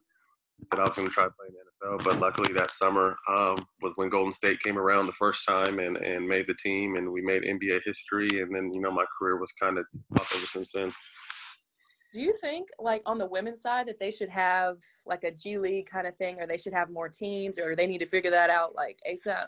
that 0.72 0.80
I 0.80 0.84
was 0.84 0.96
going 0.96 1.08
to 1.08 1.14
try 1.14 1.28
playing 1.38 1.54
the 1.54 1.88
NFL. 1.88 2.04
But 2.04 2.20
luckily 2.20 2.54
that 2.54 2.72
summer 2.72 3.16
um, 3.30 3.58
was 3.82 3.94
when 3.96 4.10
Golden 4.10 4.32
State 4.32 4.62
came 4.62 4.78
around 4.78 5.06
the 5.06 5.14
first 5.14 5.48
time 5.48 5.80
and, 5.80 5.98
and 5.98 6.28
made 6.28 6.48
the 6.48 6.56
team 6.56 6.96
and 6.96 7.12
we 7.12 7.22
made 7.22 7.44
NBA 7.44 7.82
history. 7.86 8.42
And 8.42 8.54
then, 8.54 8.72
you 8.74 8.82
know, 8.82 8.92
my 8.92 9.06
career 9.18 9.38
was 9.38 9.52
kind 9.62 9.78
of 9.78 9.86
up 10.16 10.26
ever 10.34 10.46
since 10.46 10.72
then. 10.72 10.94
Do 12.14 12.22
you 12.22 12.34
think 12.34 12.70
like 12.80 13.02
on 13.06 13.18
the 13.18 13.26
women's 13.26 13.62
side 13.62 13.88
that 13.88 14.00
they 14.00 14.12
should 14.12 14.30
have 14.30 14.78
like 15.06 15.26
a 15.26 15.32
G 15.32 15.58
League 15.58 15.90
kind 15.90 16.08
of 16.08 16.16
thing 16.16 16.40
or 16.40 16.48
they 16.48 16.58
should 16.58 16.74
have 16.74 16.90
more 16.90 17.10
teams 17.10 17.60
or 17.60 17.76
they 17.76 17.88
need 17.88 17.98
to 17.98 18.06
figure 18.06 18.32
that 18.32 18.50
out 18.50 18.74
like 18.74 18.98
ASAP? 19.10 19.48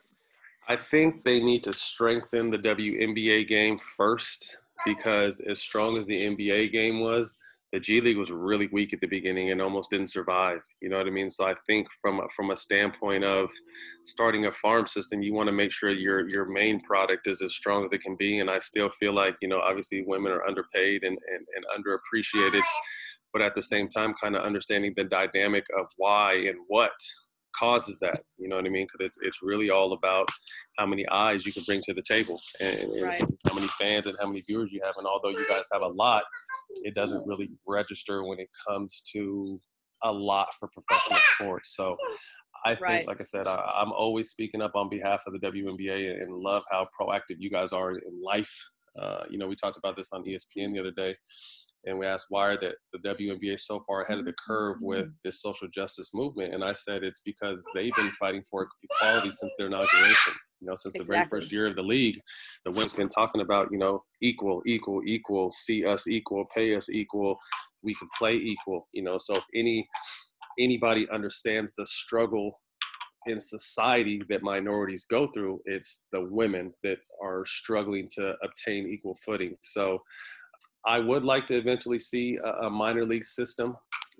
I 0.67 0.75
think 0.75 1.23
they 1.23 1.39
need 1.39 1.63
to 1.63 1.71
strengthen 1.71 2.51
the 2.51 2.57
WNBA 2.57 3.47
game 3.47 3.79
first 3.79 4.57
because 4.85 5.39
as 5.39 5.59
strong 5.59 5.95
as 5.97 6.05
the 6.05 6.19
NBA 6.19 6.73
game 6.73 6.99
was, 6.99 7.37
the 7.73 7.79
G 7.79 7.99
League 7.99 8.17
was 8.17 8.31
really 8.31 8.69
weak 8.71 8.93
at 8.93 9.01
the 9.01 9.07
beginning 9.07 9.51
and 9.51 9.61
almost 9.61 9.89
didn't 9.89 10.09
survive. 10.09 10.59
You 10.81 10.89
know 10.89 10.97
what 10.97 11.07
I 11.07 11.09
mean? 11.09 11.29
So 11.29 11.45
I 11.45 11.53
think 11.67 11.87
from 12.01 12.19
a, 12.19 12.29
from 12.35 12.51
a 12.51 12.57
standpoint 12.57 13.25
of 13.25 13.51
starting 14.03 14.45
a 14.45 14.51
farm 14.51 14.87
system, 14.87 15.21
you 15.21 15.33
want 15.33 15.47
to 15.47 15.53
make 15.53 15.71
sure 15.71 15.89
your 15.89 16.29
your 16.29 16.45
main 16.45 16.79
product 16.81 17.27
is 17.27 17.41
as 17.41 17.53
strong 17.53 17.85
as 17.85 17.93
it 17.93 18.01
can 18.01 18.15
be. 18.15 18.39
And 18.39 18.49
I 18.49 18.59
still 18.59 18.89
feel 18.89 19.13
like 19.13 19.35
you 19.41 19.49
know 19.49 19.59
obviously 19.59 20.03
women 20.07 20.31
are 20.31 20.47
underpaid 20.47 21.03
and 21.03 21.17
and, 21.27 21.45
and 21.55 21.85
underappreciated, 21.85 22.63
but 23.33 23.41
at 23.41 23.53
the 23.53 23.61
same 23.61 23.89
time, 23.89 24.13
kind 24.21 24.35
of 24.35 24.43
understanding 24.43 24.93
the 24.95 25.03
dynamic 25.03 25.65
of 25.77 25.87
why 25.97 26.35
and 26.35 26.57
what 26.67 26.93
causes 27.57 27.99
that. 27.99 28.21
You 28.37 28.47
know 28.47 28.55
what 28.55 28.65
I 28.65 28.69
mean? 28.69 28.85
Because 28.85 29.07
it's 29.07 29.17
it's 29.21 29.39
really 29.41 29.69
all 29.69 29.93
about 29.93 30.27
how 30.77 30.85
many 30.85 31.07
eyes 31.09 31.45
you 31.45 31.51
can 31.51 31.63
bring 31.65 31.81
to 31.83 31.93
the 31.93 32.01
table 32.01 32.39
and, 32.61 32.77
and 32.77 33.01
right. 33.03 33.21
how 33.47 33.55
many 33.55 33.67
fans 33.67 34.05
and 34.05 34.15
how 34.19 34.27
many 34.27 34.41
viewers 34.41 34.71
you 34.71 34.81
have. 34.83 34.95
And 34.97 35.07
although 35.07 35.29
you 35.29 35.47
guys 35.47 35.65
have 35.71 35.81
a 35.81 35.87
lot, 35.87 36.23
it 36.83 36.95
doesn't 36.95 37.25
really 37.27 37.49
register 37.67 38.23
when 38.23 38.39
it 38.39 38.49
comes 38.67 39.01
to 39.13 39.59
a 40.03 40.11
lot 40.11 40.47
for 40.59 40.69
professional 40.69 41.19
sports. 41.33 41.75
So 41.75 41.97
I 42.65 42.75
think, 42.75 42.81
right. 42.81 43.07
like 43.07 43.21
I 43.21 43.23
said, 43.23 43.47
I, 43.47 43.81
am 43.81 43.91
always 43.91 44.29
speaking 44.29 44.61
up 44.61 44.75
on 44.75 44.89
behalf 44.89 45.23
of 45.27 45.33
the 45.33 45.39
WNBA 45.39 46.21
and 46.21 46.33
love 46.33 46.63
how 46.71 46.87
proactive 46.99 47.37
you 47.39 47.49
guys 47.49 47.73
are 47.73 47.91
in 47.91 48.21
life. 48.23 48.53
Uh, 48.99 49.23
you 49.29 49.37
know, 49.37 49.47
we 49.47 49.55
talked 49.55 49.77
about 49.77 49.95
this 49.95 50.11
on 50.11 50.23
ESPN 50.23 50.73
the 50.73 50.79
other 50.79 50.91
day 50.91 51.15
and 51.87 51.97
we 51.97 52.05
asked 52.05 52.27
why 52.29 52.49
are 52.49 52.57
the, 52.57 52.75
the 52.93 52.99
WNBA 52.99 53.59
so 53.59 53.81
far 53.87 54.01
ahead 54.01 54.19
of 54.19 54.25
the 54.25 54.33
curve 54.33 54.77
with 54.81 55.05
mm-hmm. 55.05 55.11
this 55.23 55.41
social 55.41 55.67
justice 55.73 56.11
movement? 56.13 56.53
And 56.53 56.63
I 56.63 56.73
said 56.73 57.03
it's 57.03 57.21
because 57.21 57.63
they've 57.73 57.95
been 57.95 58.11
fighting 58.11 58.43
for 58.49 58.67
equality 58.83 59.31
since 59.31 59.55
their 59.57 59.67
inauguration. 59.67 60.33
You 60.59 60.67
know, 60.67 60.75
since 60.75 60.95
exactly. 60.95 61.03
the 61.05 61.13
very 61.13 61.25
first 61.29 61.51
year 61.51 61.67
of 61.67 61.75
the 61.75 61.83
league, 61.83 62.17
the 62.65 62.71
women's 62.71 62.93
been 62.93 63.09
talking 63.09 63.41
about, 63.41 63.69
you 63.71 63.77
know, 63.77 64.01
equal, 64.21 64.61
equal, 64.65 65.01
equal, 65.05 65.51
see 65.51 65.85
us 65.85 66.07
equal, 66.07 66.45
pay 66.53 66.75
us 66.75 66.89
equal, 66.89 67.37
we 67.83 67.93
can 67.93 68.09
play 68.17 68.35
equal. 68.35 68.87
You 68.91 69.03
know, 69.03 69.17
so 69.17 69.33
if 69.35 69.43
any 69.55 69.87
anybody 70.59 71.09
understands 71.09 71.73
the 71.77 71.85
struggle 71.85 72.59
in 73.27 73.39
society 73.39 74.21
that 74.29 74.41
minorities 74.41 75.05
go 75.09 75.27
through, 75.27 75.59
it's 75.65 76.05
the 76.11 76.25
women 76.31 76.73
that 76.83 76.99
are 77.21 77.45
struggling 77.45 78.09
to 78.15 78.35
obtain 78.43 78.87
equal 78.87 79.15
footing. 79.25 79.55
So 79.61 79.99
I 80.87 80.99
would 80.99 81.25
like 81.25 81.45
to 81.47 81.55
eventually 81.55 81.99
see 81.99 82.39
a, 82.43 82.65
a 82.65 82.69
minor 82.69 83.05
league 83.05 83.25
system, 83.25 83.75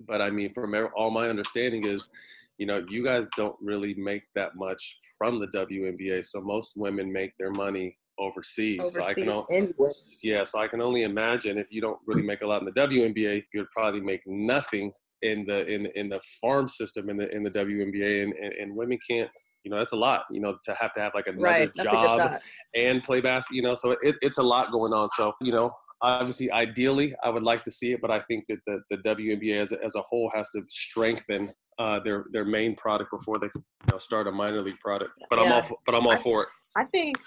but 0.06 0.20
I 0.20 0.30
mean, 0.30 0.52
from 0.52 0.74
all 0.94 1.10
my 1.10 1.28
understanding 1.28 1.86
is, 1.86 2.10
you 2.58 2.66
know, 2.66 2.84
you 2.88 3.02
guys 3.02 3.26
don't 3.36 3.56
really 3.60 3.94
make 3.94 4.24
that 4.34 4.54
much 4.54 4.96
from 5.16 5.40
the 5.40 5.46
WNBA. 5.48 6.24
So 6.24 6.40
most 6.42 6.74
women 6.76 7.10
make 7.10 7.32
their 7.38 7.50
money 7.50 7.96
overseas. 8.18 8.80
overseas 8.80 8.94
so 8.94 9.04
I 9.04 9.14
can 9.14 9.30
only, 9.30 9.68
yeah, 10.22 10.44
so 10.44 10.60
I 10.60 10.68
can 10.68 10.82
only 10.82 11.04
imagine 11.04 11.56
if 11.56 11.72
you 11.72 11.80
don't 11.80 11.98
really 12.06 12.22
make 12.22 12.42
a 12.42 12.46
lot 12.46 12.60
in 12.60 12.66
the 12.66 12.72
WNBA, 12.72 13.44
you'd 13.54 13.70
probably 13.70 14.00
make 14.00 14.20
nothing 14.26 14.92
in 15.22 15.44
the 15.46 15.66
in 15.66 15.86
in 15.96 16.08
the 16.08 16.20
farm 16.40 16.68
system 16.68 17.08
in 17.08 17.16
the 17.16 17.34
in 17.34 17.42
the 17.42 17.50
WNBA, 17.50 18.24
and 18.24 18.34
and, 18.34 18.52
and 18.54 18.76
women 18.76 18.98
can't. 19.08 19.30
You 19.64 19.72
know, 19.72 19.78
that's 19.78 19.92
a 19.92 19.96
lot. 19.96 20.24
You 20.30 20.40
know, 20.40 20.56
to 20.64 20.74
have 20.74 20.92
to 20.94 21.00
have 21.00 21.12
like 21.14 21.26
another 21.26 21.42
right. 21.42 21.74
job 21.74 22.40
and 22.74 23.02
play 23.02 23.20
basketball. 23.20 23.56
You 23.56 23.62
know, 23.62 23.74
so 23.74 23.96
it, 24.02 24.16
it's 24.22 24.38
a 24.38 24.42
lot 24.42 24.70
going 24.70 24.92
on. 24.92 25.08
So 25.16 25.32
you 25.40 25.52
know, 25.52 25.72
obviously 26.02 26.50
ideally 26.52 27.14
i 27.22 27.28
would 27.28 27.42
like 27.42 27.62
to 27.62 27.70
see 27.70 27.92
it 27.92 28.00
but 28.00 28.10
i 28.10 28.18
think 28.20 28.44
that 28.48 28.58
the, 28.66 28.80
the 28.90 28.96
WNBA 28.98 29.60
as 29.60 29.72
a, 29.72 29.84
as 29.84 29.94
a 29.94 30.02
whole 30.02 30.30
has 30.34 30.48
to 30.50 30.62
strengthen 30.68 31.50
uh, 31.78 32.00
their 32.00 32.26
their 32.32 32.44
main 32.44 32.74
product 32.74 33.10
before 33.10 33.36
they 33.40 33.46
you 33.54 33.62
know, 33.92 33.98
start 33.98 34.26
a 34.26 34.32
minor 34.32 34.60
league 34.60 34.78
product 34.80 35.12
but 35.30 35.38
yeah. 35.38 35.44
i'm 35.44 35.52
all 35.52 35.62
for, 35.62 35.76
but 35.86 35.94
i'm 35.94 36.06
all 36.06 36.12
I, 36.12 36.18
for 36.18 36.42
it 36.42 36.48
i 36.76 36.84
think 36.84 37.18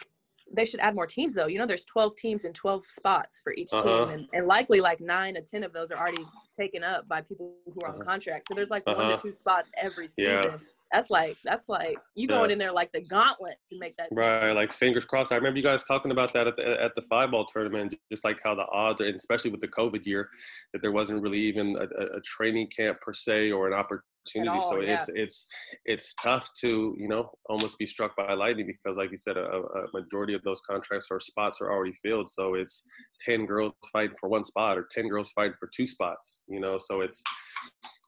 they 0.54 0.66
should 0.66 0.80
add 0.82 0.96
more 0.96 1.08
teams 1.08 1.34
though 1.34 1.48
you 1.48 1.58
know 1.58 1.66
there's 1.66 1.86
12 1.86 2.16
teams 2.16 2.46
and 2.46 2.54
12 2.54 2.86
spots 2.86 3.42
for 3.44 3.54
each 3.54 3.70
uh-huh. 3.72 4.06
team 4.06 4.14
and, 4.14 4.28
and, 4.34 4.48
likely 4.48 4.82
like 4.82 5.00
nine 5.00 5.38
or 5.38 5.42
10 5.42 5.64
of 5.64 5.74
those 5.74 5.92
are 5.92 5.98
already 5.98 6.26
taken 6.52 6.84
up 6.84 7.08
by 7.08 7.22
people 7.22 7.54
who 7.66 7.80
are 7.84 7.90
uh-huh. 7.90 8.00
on 8.00 8.06
contract 8.06 8.46
so 8.48 8.54
there's 8.54 8.72
like 8.72 8.84
uh-huh. 8.86 8.98
one 8.98 9.08
to 9.08 9.14
uh-huh. 9.16 9.22
two 9.22 9.32
spots 9.32 9.70
every 9.78 10.08
season 10.08 10.44
yeah 10.44 10.58
that's 10.92 11.10
like 11.10 11.38
that's 11.44 11.70
like 11.70 11.98
you 12.16 12.28
going 12.28 12.50
yeah. 12.50 12.54
in 12.54 12.60
there 12.60 12.72
like 12.72 12.92
the 12.92 13.02
gauntlet 13.02 13.56
to 13.72 13.80
make 13.80 13.96
that. 13.96 14.10
Team. 14.10 14.18
Right, 14.18 14.52
like 14.52 14.72
fingers 14.72 15.06
crossed. 15.06 15.32
I 15.32 15.36
remember 15.36 15.58
you 15.58 15.64
guys 15.64 15.84
talking 15.84 16.12
about 16.12 16.34
that 16.34 16.48
at 16.48 16.58
the 16.58 16.82
at 16.82 16.94
the 16.96 17.02
five 17.04 17.32
ball 17.32 17.46
tournament, 17.46 17.96
just 18.12 18.26
like 18.26 18.42
how 18.44 18.56
the 18.56 18.68
odds, 18.72 19.00
are, 19.00 19.06
and 19.06 19.16
especially 19.16 19.52
with 19.52 19.62
the 19.62 19.70
COVID 19.70 20.06
year, 20.06 20.30
that 20.74 20.82
there 20.82 20.92
wasn't 20.92 21.22
really 21.22 21.40
even 21.40 21.78
a, 21.78 22.18
a 22.18 22.22
training 22.22 22.68
camp 22.76 23.00
per 23.00 23.14
se 23.14 23.52
or 23.52 23.68
an 23.68 23.74
opportunity. 23.74 24.50
All, 24.50 24.62
so 24.62 24.82
yeah. 24.82 24.96
it's 24.96 25.10
it's 25.16 25.48
it's 25.86 26.14
tough 26.16 26.50
to 26.60 26.94
you 26.98 27.08
know 27.08 27.32
almost 27.50 27.80
be 27.80 27.88
struck 27.88 28.16
by 28.18 28.34
lightning 28.34 28.68
because, 28.68 28.98
like 28.98 29.12
you 29.12 29.18
said, 29.18 29.38
a, 29.38 29.46
a 29.46 29.88
majority 29.94 30.34
of 30.34 30.44
those 30.44 30.60
contracts 30.70 31.08
or 31.10 31.22
spots 31.22 31.62
are 31.62 31.72
already 31.72 31.94
filled. 32.04 32.28
So 32.28 32.56
it's 32.56 32.84
ten 33.20 33.46
girls 33.46 33.72
fighting 33.94 34.16
for 34.20 34.28
one 34.28 34.44
spot 34.44 34.78
or 34.78 34.88
ten 34.92 35.08
girls 35.08 35.32
fighting 35.32 35.56
for 35.58 35.70
two 35.74 35.88
spots. 35.88 36.41
You 36.48 36.60
know, 36.60 36.78
so 36.78 37.02
it's 37.02 37.24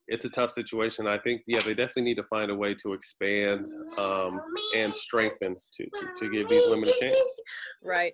it's 0.07 0.25
a 0.25 0.29
tough 0.29 0.49
situation. 0.49 1.07
I 1.07 1.17
think, 1.17 1.43
yeah, 1.47 1.61
they 1.61 1.73
definitely 1.73 2.03
need 2.03 2.17
to 2.17 2.23
find 2.23 2.51
a 2.51 2.55
way 2.55 2.75
to 2.75 2.93
expand 2.93 3.69
um, 3.97 4.41
and 4.75 4.93
strengthen 4.93 5.55
to, 5.55 5.83
to, 5.85 6.07
to 6.17 6.29
give 6.29 6.49
these 6.49 6.63
women 6.67 6.89
a 6.89 6.99
chance. 6.99 7.41
Right. 7.81 8.13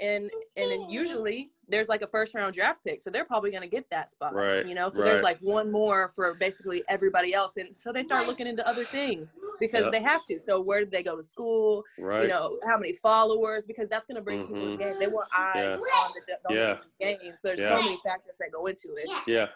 And 0.00 0.30
and 0.56 0.70
then 0.70 0.88
usually 0.88 1.50
there's 1.68 1.88
like 1.88 2.02
a 2.02 2.06
first 2.06 2.34
round 2.34 2.54
draft 2.54 2.82
pick, 2.84 3.00
so 3.00 3.10
they're 3.10 3.24
probably 3.24 3.50
gonna 3.50 3.66
get 3.66 3.88
that 3.90 4.10
spot. 4.10 4.34
Right. 4.34 4.66
You 4.66 4.74
know, 4.74 4.88
so 4.88 5.00
right. 5.00 5.06
there's 5.06 5.20
like 5.20 5.38
one 5.40 5.70
more 5.70 6.12
for 6.14 6.34
basically 6.34 6.82
everybody 6.88 7.34
else, 7.34 7.56
and 7.56 7.74
so 7.74 7.92
they 7.92 8.02
start 8.02 8.26
looking 8.26 8.46
into 8.46 8.66
other 8.66 8.84
things 8.84 9.28
because 9.60 9.82
yep. 9.82 9.92
they 9.92 10.02
have 10.02 10.24
to. 10.26 10.40
So 10.40 10.60
where 10.60 10.80
did 10.80 10.90
they 10.90 11.02
go 11.02 11.16
to 11.16 11.22
school? 11.22 11.84
Right. 11.98 12.22
You 12.22 12.28
know, 12.28 12.58
how 12.66 12.78
many 12.78 12.94
followers? 12.94 13.64
Because 13.66 13.88
that's 13.88 14.06
gonna 14.06 14.22
bring 14.22 14.44
mm-hmm. 14.44 14.54
people 14.54 14.70
to 14.70 14.76
the 14.78 14.84
game. 14.84 14.94
They 14.98 15.08
want 15.08 15.28
eyes 15.36 15.66
yeah. 15.66 15.74
on 15.74 16.12
the, 16.14 16.38
the 16.48 16.54
yeah. 16.54 16.76
game. 16.98 17.34
So 17.34 17.48
there's 17.48 17.60
yeah. 17.60 17.74
so 17.74 17.84
many 17.84 17.98
factors 18.04 18.34
that 18.40 18.50
go 18.50 18.66
into 18.66 18.94
it. 18.96 19.08
Yeah 19.26 19.46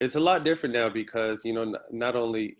it's 0.00 0.14
a 0.14 0.20
lot 0.20 0.44
different 0.44 0.74
now 0.74 0.88
because 0.88 1.44
you 1.44 1.52
know 1.52 1.74
not 1.90 2.14
only 2.14 2.56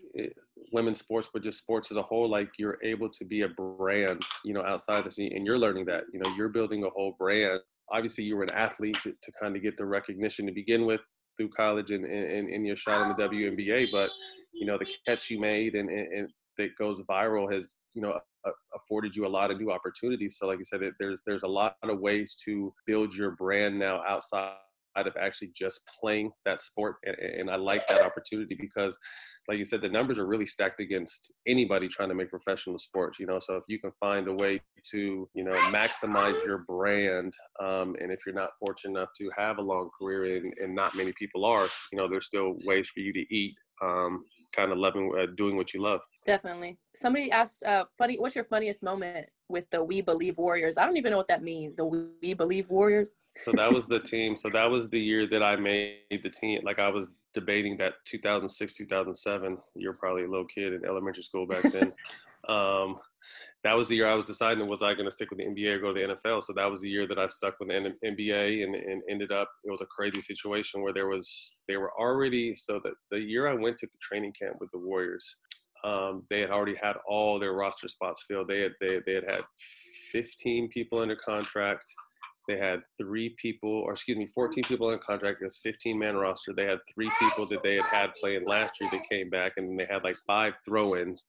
women's 0.73 0.99
sports 0.99 1.29
but 1.33 1.43
just 1.43 1.59
sports 1.59 1.91
as 1.91 1.97
a 1.97 2.03
whole 2.03 2.29
like 2.29 2.51
you're 2.59 2.79
able 2.83 3.09
to 3.09 3.25
be 3.25 3.43
a 3.43 3.49
brand 3.49 4.23
you 4.45 4.53
know 4.53 4.63
outside 4.63 5.05
the 5.05 5.11
scene 5.11 5.33
and 5.35 5.45
you're 5.45 5.59
learning 5.59 5.85
that 5.85 6.05
you 6.13 6.21
know 6.21 6.31
you're 6.37 6.49
building 6.49 6.85
a 6.85 6.91
whole 6.91 7.15
brand. 7.19 7.61
Obviously 7.91 8.25
you 8.25 8.37
were 8.37 8.43
an 8.43 8.53
athlete 8.53 8.99
to, 9.03 9.11
to 9.23 9.33
kind 9.41 9.57
of 9.57 9.63
get 9.63 9.77
the 9.77 9.87
recognition 9.87 10.47
to 10.47 10.53
begin 10.53 10.85
with 10.85 11.01
through 11.37 11.49
college 11.51 11.91
and, 11.91 12.05
and, 12.05 12.49
and 12.49 12.67
your 12.67 12.77
shot 12.77 13.03
in 13.03 13.17
the 13.17 13.25
oh, 13.25 13.29
WNBA 13.29 13.91
but 13.91 14.11
you 14.53 14.67
know 14.67 14.79
the 14.79 14.87
catch 15.07 15.31
you 15.31 15.41
made 15.41 15.75
and, 15.75 15.89
and, 15.89 16.13
and 16.13 16.29
that 16.59 16.77
goes 16.77 17.01
viral 17.09 17.51
has 17.53 17.77
you 17.95 18.03
know 18.03 18.19
afforded 18.75 19.15
you 19.15 19.27
a 19.27 19.29
lot 19.29 19.51
of 19.51 19.59
new 19.59 19.71
opportunities. 19.71 20.37
So 20.39 20.47
like 20.47 20.59
you 20.59 20.65
said 20.65 20.81
there's 20.99 21.23
there's 21.27 21.43
a 21.43 21.49
lot 21.49 21.77
of 21.83 22.01
ways 22.01 22.37
to 22.45 22.73
build 22.87 23.15
your 23.15 23.33
brand 23.33 23.79
now 23.79 24.03
outside 24.07 24.55
of 25.07 25.15
actually 25.19 25.51
just 25.57 25.81
playing 26.01 26.31
that 26.45 26.61
sport. 26.61 26.97
And, 27.05 27.17
and, 27.17 27.51
I 27.51 27.57
like 27.57 27.87
that 27.87 28.03
opportunity 28.03 28.57
because, 28.59 28.99
like 29.49 29.59
you 29.59 29.65
said, 29.65 29.81
the 29.81 29.89
numbers 29.89 30.19
are 30.19 30.27
really 30.27 30.47
stacked 30.47 30.81
against 30.81 31.33
anybody 31.47 31.89
trying 31.89 32.09
to 32.11 32.15
make 32.15 32.31
professional 32.31 32.79
sports. 32.79 33.19
You 33.19 33.27
know, 33.27 33.39
so 33.39 33.57
if 33.57 33.65
you 33.69 33.79
can 33.79 33.93
find 34.01 34.29
a 34.29 34.35
way 34.35 34.61
to, 34.91 35.29
you 35.35 35.45
know, 35.45 35.53
maximize 35.71 36.45
your 36.45 36.65
brand, 36.69 37.33
um, 37.61 37.97
and 38.01 38.13
if 38.13 38.21
you're 38.27 38.35
not 38.35 38.51
fortunate 38.59 38.99
enough 38.99 39.11
to 39.19 39.31
have 39.37 39.59
a 39.59 39.63
long 39.63 39.91
career, 39.99 40.37
and, 40.37 40.53
and 40.63 40.75
not 40.75 40.97
many 40.97 41.13
people 41.13 41.45
are, 41.45 41.67
you 41.93 41.99
know, 41.99 42.09
there's 42.09 42.27
still 42.27 42.57
ways 42.65 42.89
for 42.93 43.01
you 43.01 43.13
to 43.13 43.35
eat. 43.35 43.55
Um, 43.81 44.25
kind 44.57 44.73
of 44.73 44.79
loving 44.79 45.13
uh, 45.17 45.27
doing 45.37 45.57
what 45.57 45.73
you 45.73 45.81
love. 45.81 46.01
Definitely. 46.29 46.77
Somebody 46.95 47.31
asked, 47.33 47.63
uh, 47.63 47.87
"Funny, 47.97 48.19
what's 48.19 48.35
your 48.35 48.45
funniest 48.45 48.83
moment 48.83 49.29
with 49.49 49.69
the 49.71 49.83
We 49.83 50.03
Believe 50.03 50.37
Warriors?" 50.37 50.77
I 50.77 50.85
don't 50.85 50.99
even 50.99 51.11
know 51.11 51.17
what 51.17 51.29
that 51.29 51.43
means. 51.43 51.75
The 51.75 51.87
We 51.87 52.35
Believe 52.35 52.69
Warriors. 52.69 53.15
so 53.45 53.53
that 53.53 53.73
was 53.73 53.87
the 53.87 54.01
team. 54.01 54.37
So 54.37 54.51
that 54.51 54.71
was 54.71 54.91
the 54.91 55.01
year 55.01 55.27
that 55.27 55.43
I 55.43 55.57
made 55.57 56.01
the 56.11 56.29
team. 56.29 56.61
Like 56.65 56.79
I 56.79 56.91
was 56.91 57.07
debating 57.33 57.77
that 57.79 57.95
2006, 58.05 58.73
2007. 58.75 59.59
You're 59.75 59.95
probably 59.95 60.25
a 60.25 60.29
little 60.29 60.47
kid 60.47 60.75
in 60.75 60.85
elementary 60.85 61.23
school 61.23 61.47
back 61.47 61.63
then. 61.63 61.93
um, 62.49 62.99
that 63.65 63.77
was 63.77 63.89
the 63.89 63.97
year 63.97 64.07
I 64.07 64.15
was 64.15 64.25
deciding 64.25 64.67
was 64.67 64.83
I 64.83 64.95
going 64.95 65.07
to 65.07 65.11
stick 65.11 65.31
with 65.31 65.39
the 65.39 65.47
NBA 65.47 65.75
or 65.75 65.79
go 65.79 65.93
to 65.93 66.01
the 66.01 66.15
NFL. 66.15 66.43
So 66.43 66.53
that 66.55 66.71
was 66.71 66.83
the 66.83 66.89
year 66.89 67.07
that 67.07 67.19
I 67.19 67.27
stuck 67.27 67.59
with 67.59 67.69
the 67.69 67.95
NBA 68.05 68.65
and, 68.65 68.75
and 68.75 69.03
ended 69.09 69.33
up 69.33 69.49
it 69.65 69.71
was 69.71 69.83
a 69.83 69.87
crazy 69.87 70.21
situation 70.21 70.83
where 70.83 70.93
there 70.93 71.09
was 71.09 71.61
they 71.69 71.77
were 71.77 71.93
already 71.99 72.55
so 72.55 72.81
that 72.85 72.95
the 73.11 73.19
year 73.19 73.49
I 73.49 73.55
went 73.55 73.79
to 73.79 73.87
the 73.87 73.99
training 74.01 74.33
camp 74.41 74.57
with 74.61 74.71
the 74.73 74.79
Warriors, 74.79 75.37
um, 75.85 76.25
they 76.31 76.41
had 76.41 76.51
already 76.51 76.75
had 76.75 76.97
all 77.09 77.39
their 77.39 77.53
roster 77.53 77.89
spots 77.89 78.25
filled. 78.27 78.49
They 78.49 78.61
had 78.63 78.73
they, 78.81 79.01
they 79.07 79.15
had 79.15 79.25
had 79.25 79.41
15 80.13 80.69
people 80.69 81.01
under 81.01 81.17
contract. 81.17 81.85
They 82.49 82.57
had 82.57 82.81
three 82.97 83.37
people, 83.41 83.71
or 83.71 83.93
excuse 83.93 84.17
me, 84.17 84.27
14 84.35 84.65
people 84.65 84.87
under 84.87 84.99
contract. 84.99 85.43
It's 85.43 85.61
15 85.63 85.99
man 85.99 86.17
roster. 86.17 86.55
They 86.57 86.65
had 86.65 86.79
three 86.95 87.11
people 87.21 87.47
that 87.49 87.63
they 87.63 87.75
had 87.75 87.85
had 87.85 88.15
playing 88.15 88.47
last 88.47 88.81
year 88.81 88.89
that 88.91 89.03
came 89.11 89.29
back, 89.29 89.53
and 89.59 89.79
they 89.79 89.87
had 89.89 90.03
like 90.03 90.17
five 90.27 90.55
throw 90.65 90.97
ins. 90.97 91.27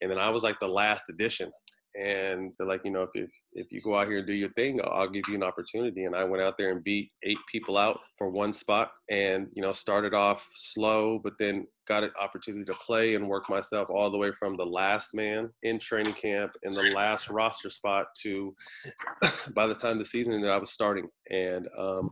And 0.00 0.10
then 0.10 0.18
I 0.18 0.30
was 0.30 0.42
like 0.42 0.58
the 0.60 0.68
last 0.68 1.10
addition 1.10 1.52
and 1.94 2.52
they're 2.56 2.66
like, 2.66 2.82
you 2.84 2.90
know, 2.90 3.02
if 3.02 3.10
you 3.14 3.28
if 3.54 3.70
you 3.70 3.80
go 3.82 3.98
out 3.98 4.08
here 4.08 4.18
and 4.18 4.26
do 4.26 4.32
your 4.32 4.52
thing, 4.52 4.80
I'll 4.84 5.08
give 5.08 5.28
you 5.28 5.34
an 5.34 5.42
opportunity. 5.42 6.04
And 6.04 6.16
I 6.16 6.24
went 6.24 6.42
out 6.42 6.56
there 6.56 6.70
and 6.70 6.82
beat 6.82 7.10
eight 7.22 7.38
people 7.50 7.76
out 7.76 8.00
for 8.16 8.30
one 8.30 8.52
spot, 8.52 8.90
and 9.10 9.48
you 9.52 9.62
know, 9.62 9.72
started 9.72 10.14
off 10.14 10.46
slow, 10.54 11.20
but 11.22 11.34
then 11.38 11.66
got 11.88 12.04
an 12.04 12.10
opportunity 12.20 12.64
to 12.64 12.74
play 12.74 13.14
and 13.16 13.28
work 13.28 13.50
myself 13.50 13.88
all 13.90 14.10
the 14.10 14.16
way 14.16 14.30
from 14.38 14.56
the 14.56 14.64
last 14.64 15.14
man 15.14 15.50
in 15.62 15.78
training 15.78 16.12
camp 16.12 16.52
in 16.62 16.72
the 16.72 16.82
last 16.94 17.28
roster 17.28 17.70
spot 17.70 18.06
to 18.22 18.54
by 19.54 19.66
the 19.66 19.74
time 19.74 19.98
the 19.98 20.04
season 20.04 20.32
ended, 20.32 20.50
I 20.50 20.58
was 20.58 20.72
starting. 20.72 21.08
And 21.30 21.68
um, 21.76 22.10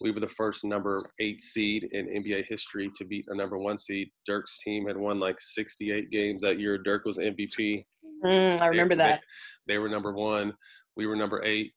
we 0.00 0.10
were 0.10 0.20
the 0.20 0.28
first 0.28 0.64
number 0.64 1.04
eight 1.20 1.40
seed 1.40 1.88
in 1.92 2.06
NBA 2.06 2.46
history 2.48 2.90
to 2.96 3.04
beat 3.04 3.26
a 3.28 3.34
number 3.34 3.58
one 3.58 3.78
seed. 3.78 4.08
Dirk's 4.26 4.58
team 4.62 4.86
had 4.86 4.96
won 4.96 5.20
like 5.20 5.40
68 5.40 6.10
games 6.10 6.42
that 6.42 6.58
year. 6.58 6.78
Dirk 6.78 7.04
was 7.04 7.18
MVP. 7.18 7.84
Mm, 8.24 8.60
I 8.60 8.66
remember 8.66 8.94
they, 8.94 9.04
that. 9.04 9.22
They, 9.66 9.74
they, 9.74 9.78
were 9.78 9.88
number 9.88 10.12
one. 10.12 10.54
We 10.96 11.06
were 11.06 11.16
number 11.16 11.42
eight. 11.44 11.72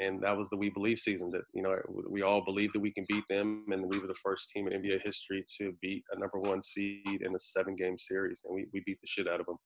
And 0.00 0.22
that 0.22 0.36
was 0.36 0.48
the 0.48 0.56
We 0.56 0.70
Believe 0.70 0.98
season 0.98 1.30
that, 1.30 1.42
you 1.54 1.62
know, 1.62 1.76
we 2.10 2.22
all 2.22 2.44
believed 2.44 2.74
that 2.74 2.80
we 2.80 2.92
can 2.92 3.06
beat 3.08 3.24
them. 3.30 3.64
And 3.70 3.86
we 3.86 3.98
were 3.98 4.08
the 4.08 4.14
first 4.22 4.50
team 4.50 4.66
in 4.66 4.82
NBA 4.82 5.02
history 5.02 5.44
to 5.58 5.72
beat 5.80 6.02
a 6.12 6.18
number 6.18 6.40
one 6.40 6.60
seed 6.60 7.22
in 7.22 7.34
a 7.34 7.38
seven 7.38 7.76
game 7.76 7.96
series. 7.98 8.42
And 8.44 8.54
we, 8.54 8.66
we 8.72 8.82
beat 8.84 9.00
the 9.00 9.06
shit 9.06 9.28
out 9.28 9.40
of 9.40 9.46
them. 9.46 9.56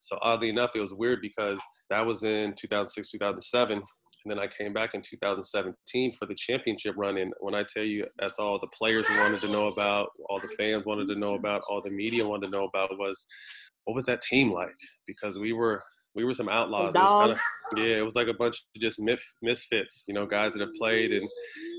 So 0.00 0.18
oddly 0.20 0.50
enough, 0.50 0.72
it 0.74 0.80
was 0.80 0.94
weird 0.94 1.20
because 1.22 1.60
that 1.88 2.04
was 2.04 2.22
in 2.22 2.54
2006, 2.54 3.10
2007. 3.10 3.82
And 4.24 4.30
then 4.30 4.38
I 4.38 4.46
came 4.46 4.72
back 4.72 4.94
in 4.94 5.00
2017 5.00 6.14
for 6.18 6.26
the 6.26 6.34
championship 6.34 6.94
run. 6.96 7.16
And 7.16 7.32
when 7.40 7.54
I 7.54 7.64
tell 7.64 7.84
you 7.84 8.06
that's 8.18 8.38
all 8.38 8.58
the 8.58 8.68
players 8.76 9.06
wanted 9.08 9.40
to 9.40 9.48
know 9.48 9.68
about, 9.68 10.08
all 10.28 10.40
the 10.40 10.54
fans 10.58 10.84
wanted 10.84 11.08
to 11.08 11.18
know 11.18 11.34
about, 11.34 11.62
all 11.68 11.80
the 11.80 11.90
media 11.90 12.26
wanted 12.26 12.46
to 12.46 12.52
know 12.52 12.64
about 12.64 12.90
was 12.98 13.26
what 13.84 13.94
was 13.94 14.06
that 14.06 14.22
team 14.22 14.52
like? 14.52 14.74
Because 15.06 15.38
we 15.38 15.52
were 15.52 15.80
we 16.16 16.24
were 16.24 16.34
some 16.34 16.48
outlaws. 16.48 16.94
It 16.94 16.98
kind 16.98 17.30
of, 17.30 17.40
yeah, 17.76 17.98
it 17.98 18.04
was 18.04 18.16
like 18.16 18.28
a 18.28 18.34
bunch 18.34 18.56
of 18.56 18.80
just 18.80 19.00
misfits, 19.42 20.04
you 20.08 20.14
know, 20.14 20.26
guys 20.26 20.52
that 20.52 20.60
have 20.60 20.74
played 20.76 21.12
and 21.12 21.28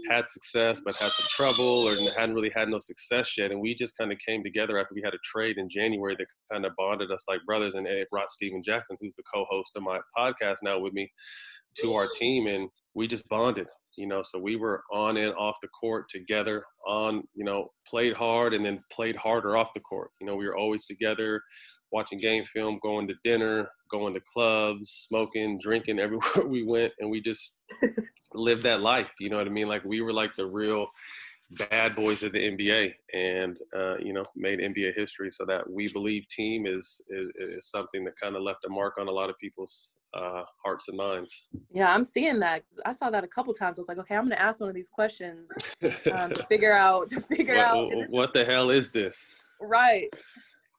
had 0.10 0.28
success 0.28 0.82
but 0.84 0.96
had 0.96 1.12
some 1.12 1.28
trouble 1.30 1.86
or 1.88 1.94
hadn't 2.18 2.36
really 2.36 2.52
had 2.56 2.70
no 2.70 2.80
success 2.80 3.38
yet. 3.38 3.52
And 3.52 3.60
we 3.60 3.76
just 3.76 3.98
kind 3.98 4.12
of 4.12 4.18
came 4.26 4.44
together 4.44 4.78
after 4.78 4.96
we 4.96 5.02
had 5.04 5.14
a 5.14 5.20
trade 5.24 5.58
in 5.58 5.70
January 5.70 6.16
that 6.18 6.28
kind 6.52 6.66
of 6.66 6.72
bonded 6.78 7.12
us 7.12 7.26
like 7.28 7.40
brothers. 7.46 7.76
And 7.76 7.86
it 7.86 8.10
brought 8.10 8.30
Stephen 8.30 8.62
Jackson, 8.64 8.98
who's 9.02 9.16
the 9.16 9.24
co-host 9.34 9.76
of 9.76 9.84
my 9.84 10.00
podcast 10.18 10.58
now 10.64 10.80
with 10.80 10.94
me, 10.94 11.12
to 11.80 11.94
our 11.94 12.08
team, 12.18 12.48
and 12.48 12.70
we 12.96 13.08
just 13.08 13.28
bonded 13.30 13.68
you 13.98 14.08
know 14.08 14.22
so 14.22 14.40
we 14.40 14.56
were 14.56 14.82
on 14.94 15.18
and 15.18 15.34
off 15.36 15.58
the 15.62 15.68
court 15.68 16.06
together 16.10 16.64
on 16.88 17.24
you 17.36 17.44
know 17.44 17.68
played 17.86 18.14
hard 18.14 18.54
and 18.54 18.66
then 18.66 18.80
played 18.90 19.16
harder 19.18 19.58
off 19.58 19.74
the 19.74 19.82
court 19.82 20.12
you 20.22 20.26
know 20.28 20.36
we 20.36 20.46
were 20.46 20.56
always 20.56 20.86
together 20.86 21.42
watching 21.92 22.20
game 22.20 22.46
film 22.54 22.80
going 22.82 23.08
to 23.08 23.16
dinner 23.24 23.70
going 23.90 24.14
to 24.14 24.22
clubs 24.22 24.90
smoking 24.90 25.60
drinking 25.60 26.00
everywhere 26.00 26.46
we 26.48 26.64
went 26.64 26.92
and 27.00 27.10
we 27.10 27.22
just 27.22 27.60
lived 28.34 28.64
that 28.64 28.80
life 28.80 29.14
you 29.20 29.30
know 29.30 29.38
what 29.38 29.48
i 29.48 29.50
mean 29.50 29.68
like 29.68 29.84
we 29.84 30.02
were 30.02 30.14
like 30.14 30.34
the 30.36 30.46
real 30.46 30.86
bad 31.70 31.94
boys 31.96 32.24
of 32.24 32.32
the 32.32 32.40
nba 32.40 32.94
and 33.14 33.58
uh, 33.78 33.98
you 33.98 34.14
know 34.14 34.24
made 34.36 34.60
nba 34.60 34.94
history 34.96 35.30
so 35.30 35.46
that 35.46 35.70
we 35.70 35.92
believe 35.92 36.26
team 36.30 36.66
is 36.66 37.06
is, 37.10 37.30
is 37.40 37.70
something 37.70 38.06
that 38.06 38.14
kind 38.22 38.36
of 38.36 38.42
left 38.42 38.66
a 38.66 38.70
mark 38.70 38.98
on 38.98 39.08
a 39.08 39.12
lot 39.12 39.30
of 39.30 39.38
people's 39.38 39.94
uh, 40.14 40.44
hearts 40.64 40.88
and 40.90 40.98
minds. 40.98 41.48
Yeah, 41.72 41.94
I'm 41.94 42.04
seeing 42.04 42.40
that. 42.40 42.64
I 42.86 42.92
saw 42.92 43.10
that 43.10 43.24
a 43.24 43.28
couple 43.28 43.54
times. 43.54 43.80
I 43.80 43.82
was 43.82 43.88
like, 43.88 43.98
okay, 44.00 44.16
I'm 44.16 44.24
going 44.24 44.36
to 44.36 44.42
ask 44.42 44.60
one 44.60 44.70
of 44.70 44.76
these 44.76 44.90
questions 44.90 45.50
um, 46.12 46.32
to 46.32 46.46
figure 46.50 46.74
out 46.74 47.08
to 47.10 47.22
figure 47.22 47.56
what, 47.56 47.66
out 47.66 47.96
what, 47.96 48.10
what 48.10 48.34
the 48.34 48.44
hell 48.44 48.70
is 48.70 48.92
this? 48.92 49.42
Right. 49.62 50.10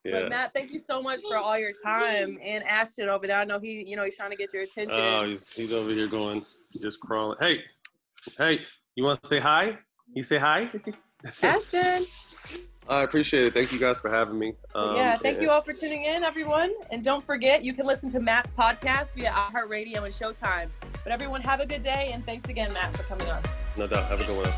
Yeah. 0.03 0.21
But 0.21 0.29
Matt, 0.29 0.51
thank 0.51 0.71
you 0.71 0.79
so 0.79 1.01
much 1.01 1.21
for 1.27 1.37
all 1.37 1.57
your 1.57 1.71
time. 1.71 2.37
And 2.43 2.63
Ashton 2.65 3.07
over 3.07 3.25
there, 3.25 3.39
I 3.39 3.45
know 3.45 3.59
he, 3.59 3.83
you 3.87 3.95
know, 3.95 4.03
he's 4.03 4.17
trying 4.17 4.31
to 4.31 4.35
get 4.35 4.53
your 4.53 4.63
attention. 4.63 4.99
Oh, 4.99 5.25
he's 5.25 5.51
he's 5.51 5.73
over 5.73 5.91
here 5.91 6.07
going, 6.07 6.43
just 6.81 6.99
crawling. 6.99 7.37
Hey, 7.39 7.63
hey, 8.37 8.61
you 8.95 9.03
want 9.03 9.21
to 9.23 9.29
say 9.29 9.39
hi? 9.39 9.77
You 10.13 10.23
say 10.23 10.37
hi? 10.37 10.69
Ashton. 11.43 12.03
I 12.89 13.03
appreciate 13.03 13.47
it. 13.47 13.53
Thank 13.53 13.71
you 13.71 13.79
guys 13.79 13.97
for 13.99 14.09
having 14.09 14.37
me. 14.37 14.55
Um, 14.75 14.97
yeah, 14.97 15.17
thank 15.17 15.37
and, 15.37 15.43
you 15.43 15.49
all 15.49 15.61
for 15.61 15.71
tuning 15.71 16.03
in, 16.03 16.23
everyone. 16.23 16.73
And 16.91 17.01
don't 17.01 17.23
forget, 17.23 17.63
you 17.63 17.73
can 17.73 17.85
listen 17.85 18.09
to 18.09 18.19
Matt's 18.19 18.51
podcast 18.51 19.15
via 19.15 19.31
iHeartRadio 19.31 20.03
and 20.03 20.13
Showtime. 20.13 20.67
But 21.03 21.13
everyone, 21.13 21.41
have 21.41 21.61
a 21.61 21.65
good 21.65 21.81
day, 21.81 22.11
and 22.13 22.25
thanks 22.25 22.49
again, 22.49 22.73
Matt, 22.73 22.95
for 22.97 23.03
coming 23.03 23.29
on. 23.29 23.41
No 23.77 23.87
doubt. 23.87 24.09
Have 24.09 24.19
a 24.19 24.25
good 24.25 24.37
one. 24.37 24.53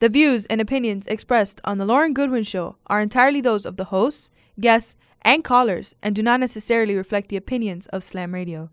The 0.00 0.08
views 0.08 0.46
and 0.46 0.60
opinions 0.60 1.08
expressed 1.08 1.60
on 1.64 1.78
The 1.78 1.84
Lauren 1.84 2.14
Goodwin 2.14 2.44
Show 2.44 2.76
are 2.86 3.00
entirely 3.00 3.40
those 3.40 3.66
of 3.66 3.76
the 3.76 3.86
hosts, 3.86 4.30
guests, 4.60 4.96
and 5.22 5.42
callers 5.42 5.96
and 6.00 6.14
do 6.14 6.22
not 6.22 6.38
necessarily 6.38 6.94
reflect 6.94 7.30
the 7.30 7.36
opinions 7.36 7.88
of 7.88 8.04
Slam 8.04 8.32
Radio. 8.32 8.70